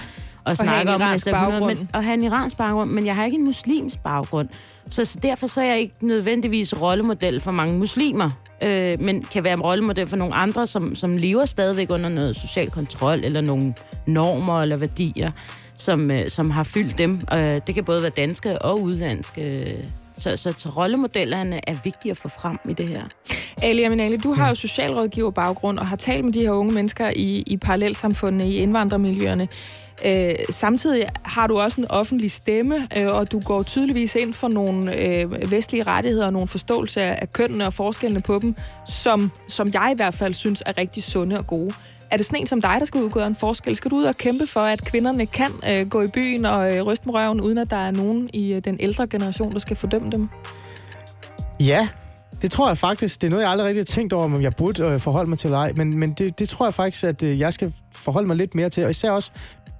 [0.44, 1.78] og, snakke om altså, baggrund.
[1.78, 4.50] Men, og have en iransk baggrund, men jeg har ikke en muslims baggrund.
[4.90, 8.30] Så, derfor så er jeg ikke nødvendigvis rollemodel for mange muslimer,
[8.64, 12.36] øh, men kan være en rollemodel for nogle andre, som, som lever stadigvæk under noget
[12.36, 13.74] social kontrol, eller nogle
[14.08, 15.32] normer eller værdier,
[15.76, 17.20] som, øh, som har fyldt dem.
[17.34, 19.76] Øh, det kan både være danske og udlandske.
[20.20, 23.04] Så, så, så rollemodellerne er vigtige at få frem i det her.
[23.62, 27.12] Ali Aminali, du har jo socialrådgiver baggrund og har talt med de her unge mennesker
[27.16, 29.48] i, i parallelsamfundene, i indvandrermiljøerne.
[30.06, 34.48] Øh, samtidig har du også en offentlig stemme, øh, og du går tydeligvis ind for
[34.48, 38.56] nogle øh, vestlige rettigheder og nogle forståelse af kønnene og forskellene på dem,
[38.88, 41.74] som, som jeg i hvert fald synes er rigtig sunde og gode.
[42.12, 43.76] Er det sådan en som dig, der skal udgøre en forskel?
[43.76, 46.84] Skal du ud og kæmpe for, at kvinderne kan øh, gå i byen og øh,
[46.84, 49.78] ryste med røven, uden at der er nogen i øh, den ældre generation, der skal
[49.78, 50.30] fordømme dem?
[51.60, 51.88] Ja,
[52.42, 53.22] det tror jeg faktisk.
[53.22, 55.38] Det er noget, jeg aldrig rigtig har tænkt over, om jeg burde øh, forholde mig
[55.40, 55.72] til eller ej.
[55.76, 58.70] Men, men det, det tror jeg faktisk, at øh, jeg skal forholde mig lidt mere
[58.70, 58.84] til.
[58.84, 59.32] Og især også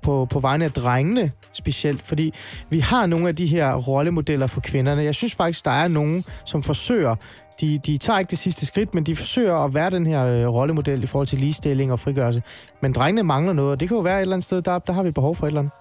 [0.02, 2.34] på, på vegne af drengene specielt, fordi
[2.70, 5.02] vi har nogle af de her rollemodeller for kvinderne.
[5.04, 7.16] Jeg synes faktisk, der er nogen, som forsøger
[7.62, 10.54] de, de tager ikke det sidste skridt, men de forsøger at være den her øh,
[10.54, 12.42] rollemodel i forhold til ligestilling og frigørelse.
[12.82, 14.94] Men drengene mangler noget, og det kan jo være et eller andet sted, der, der
[14.94, 15.74] har vi behov for et eller andet.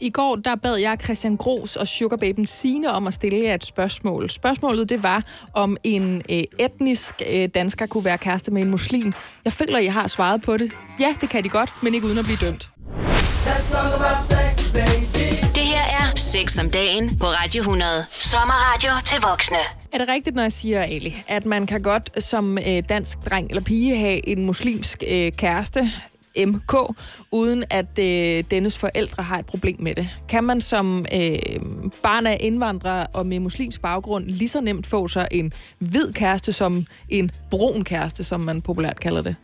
[0.00, 3.64] I går der bad jeg Christian Gros og Sugarbaben Sine om at stille jer et
[3.64, 4.30] spørgsmål.
[4.30, 9.12] Spørgsmålet det var, om en øh, etnisk øh, dansker kunne være kæreste med en muslim.
[9.44, 10.72] Jeg føler, I har svaret på det.
[11.00, 12.71] Ja, det kan de godt, men ikke uden at blive dømt.
[15.54, 18.04] Det her er Sex om dagen på Radio 100.
[18.10, 19.56] Sommerradio til voksne.
[19.92, 23.50] Er det rigtigt, når jeg siger, Ali, at man kan godt som øh, dansk dreng
[23.50, 25.90] eller pige have en muslimsk øh, kæreste,
[26.46, 26.74] MK,
[27.30, 30.08] uden at øh, dennes forældre har et problem med det?
[30.28, 31.38] Kan man som øh,
[32.02, 36.52] barn af indvandrere og med muslimsk baggrund lige så nemt få sig en hvid kæreste
[36.52, 39.36] som en brun kæreste, som man populært kalder det?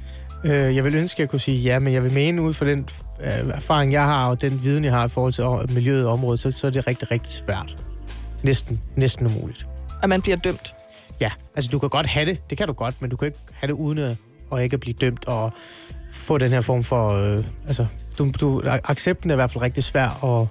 [0.44, 2.66] Øh, jeg vil ønske, at jeg kunne sige ja, men jeg vil mene ud fra
[2.66, 2.88] den
[3.20, 6.40] øh, erfaring, jeg har, og den viden, jeg har i forhold til miljøet og området,
[6.40, 7.76] så, så er det rigtig, rigtig svært.
[8.42, 9.66] Næsten, næsten umuligt.
[10.02, 10.74] At man bliver dømt?
[11.20, 13.38] Ja, altså du kan godt have det, det kan du godt, men du kan ikke
[13.52, 14.16] have det uden at,
[14.52, 15.52] at ikke at blive dømt og
[16.12, 17.10] få den her form for...
[17.10, 17.86] Øh, altså,
[18.18, 20.46] du, du, accepten er i hvert fald rigtig svær at,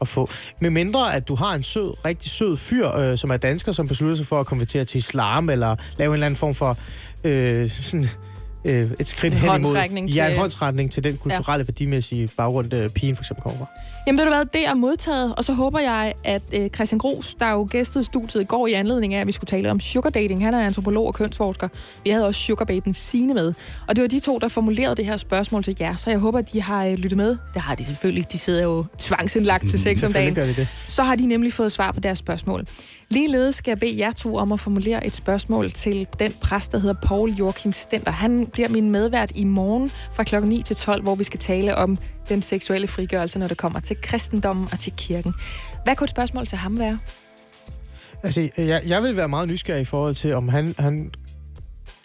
[0.00, 0.30] at få.
[0.60, 3.88] Med mindre, at du har en sød, rigtig sød fyr, øh, som er dansker, som
[3.88, 6.78] beslutter sig for at konvertere til islam, eller lave en eller anden form for
[7.24, 8.08] øh, sådan
[8.64, 10.06] øh, et skridt en hen imod...
[10.08, 11.66] Ja, en håndsretning til den kulturelle, ja.
[11.66, 13.66] værdimæssige baggrund, øh, pigen for eksempel kommer fra.
[14.06, 17.34] Jamen ved du hvad, det er modtaget, og så håber jeg, at øh, Christian Gros,
[17.34, 20.10] der jo gæstede studiet i går i anledning af, at vi skulle tale om sugar
[20.10, 21.68] dating, han er antropolog og kønsforsker.
[22.04, 23.52] Vi havde også sugarbaben Sine med,
[23.88, 26.38] og det var de to, der formulerede det her spørgsmål til jer, så jeg håber,
[26.38, 27.36] at de har øh, lyttet med.
[27.54, 30.36] Det har de selvfølgelig, de sidder jo tvangsindlagt mm, til sex om dagen.
[30.86, 32.66] Så har de nemlig fået svar på deres spørgsmål.
[33.08, 36.78] Ligeledes skal jeg bede jer to om at formulere et spørgsmål til den præst, der
[36.78, 38.10] hedder Paul Joachim Stenter.
[38.10, 40.34] Han bliver min medvært i morgen fra kl.
[40.44, 41.98] 9 til 12, hvor vi skal tale om
[42.28, 45.34] den seksuelle frigørelse, når det kommer til kristendommen og til kirken.
[45.84, 46.98] Hvad kunne et spørgsmål til ham være?
[48.22, 51.10] Altså, jeg, jeg vil være meget nysgerrig i forhold til, om han, han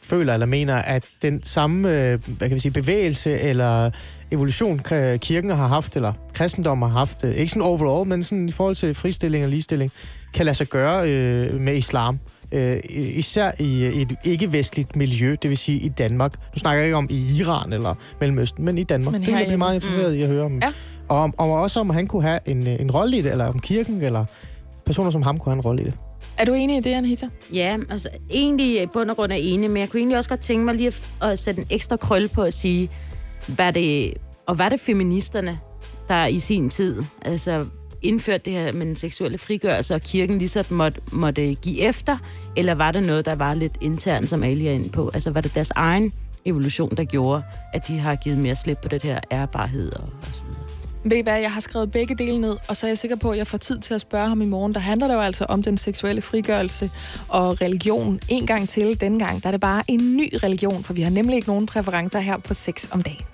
[0.01, 3.91] føler eller mener, at den samme øh, hvad kan vi sige, bevægelse eller
[4.31, 4.79] evolution,
[5.17, 8.75] kirken har haft, eller kristendommen har haft, øh, ikke sådan overall, men sådan i forhold
[8.75, 9.91] til fristilling og ligestilling,
[10.34, 12.19] kan lade sig gøre øh, med islam.
[12.51, 16.34] Øh, især i, i et ikke-vestligt miljø, det vil sige i Danmark.
[16.34, 19.11] Nu snakker jeg ikke om i Iran eller Mellemøsten, men i Danmark.
[19.11, 20.19] Men det vil jeg blive meget interesseret mm.
[20.19, 20.59] i at høre om.
[20.59, 20.73] Ja.
[21.07, 23.45] Og, om, og også om, at han kunne have en, en rolle i det, eller
[23.45, 24.25] om kirken, eller
[24.86, 25.93] personer som ham kunne have en rolle i det.
[26.38, 27.27] Er du enig i det, Anahita?
[27.53, 30.39] Ja, altså egentlig i bund og grund er enig, men jeg kunne egentlig også godt
[30.39, 32.89] tænke mig lige at, at sætte en ekstra krølle på at sige,
[33.47, 34.13] hvad det,
[34.47, 35.59] og hvad det feministerne,
[36.07, 37.65] der i sin tid altså,
[38.01, 42.17] indførte det her med den seksuelle frigørelse, og kirken lige så måtte, måtte give efter,
[42.55, 45.11] eller var det noget, der var lidt internt, som Ali er inde på?
[45.13, 46.13] Altså var det deres egen
[46.45, 47.43] evolution, der gjorde,
[47.73, 50.61] at de har givet mere slip på det her ærbarhed og, og så videre?
[51.03, 53.31] Ved I hvad, jeg har skrevet begge dele ned, og så er jeg sikker på,
[53.31, 54.73] at jeg får tid til at spørge ham i morgen.
[54.73, 56.91] Der handler det jo altså om den seksuelle frigørelse
[57.29, 58.19] og religion.
[58.27, 61.09] En gang til, denne gang, der er det bare en ny religion, for vi har
[61.09, 63.25] nemlig ikke nogen præferencer her på sex om dagen.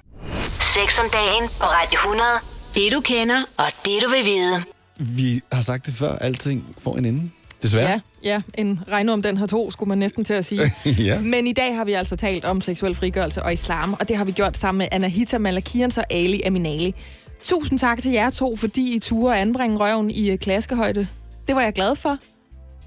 [0.75, 2.56] Sex om dagen på Radio 100.
[2.77, 4.63] Det du kender, og det du vil vide.
[4.99, 7.29] Vi har sagt det før, alting får en ende.
[7.61, 7.89] Desværre.
[7.89, 10.73] Ja, ja, en regner om den har to, skulle man næsten til at sige.
[11.07, 11.19] ja.
[11.19, 14.25] Men i dag har vi altså talt om seksuel frigørelse og islam, og det har
[14.25, 16.95] vi gjort sammen med Anahita Malakians og Ali Aminali.
[17.43, 21.07] Tusind tak til jer to, fordi I turde at anbringe røven i øh, klaskehøjde.
[21.47, 22.17] Det var jeg glad for.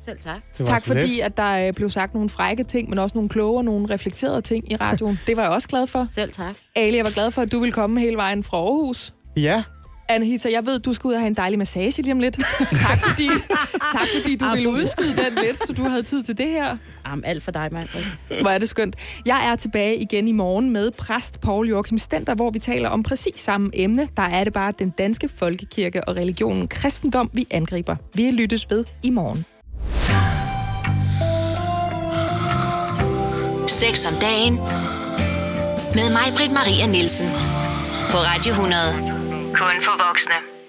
[0.00, 0.66] Selv tak.
[0.66, 3.64] Tak fordi, at der øh, blev sagt nogle frække ting, men også nogle kloge og
[3.64, 5.20] nogle reflekterede ting i radioen.
[5.26, 6.06] Det var jeg også glad for.
[6.10, 6.56] Selv tak.
[6.76, 9.14] Ali, jeg var glad for, at du ville komme hele vejen fra Aarhus.
[9.36, 9.62] Ja,
[10.10, 12.38] Anahita, jeg ved, du skal ud og have en dejlig massage lige om lidt.
[12.58, 13.28] tak, fordi,
[13.96, 16.76] tak fordi du ville udskyde den lidt, så du havde tid til det her.
[17.06, 17.88] Jamen, alt for dig, mand.
[18.40, 18.96] Hvor er det skønt.
[19.26, 23.02] Jeg er tilbage igen i morgen med præst Paul Joachim Stenter, hvor vi taler om
[23.02, 24.08] præcis samme emne.
[24.16, 27.96] Der er det bare den danske folkekirke og religionen kristendom, vi angriber.
[28.14, 29.44] Vi lyttes ved i morgen.
[33.68, 34.54] Sex om dagen.
[35.94, 37.28] Med mig, Britt Maria Nielsen.
[38.10, 39.19] På Radio 100.
[39.60, 40.59] Kun for voksne.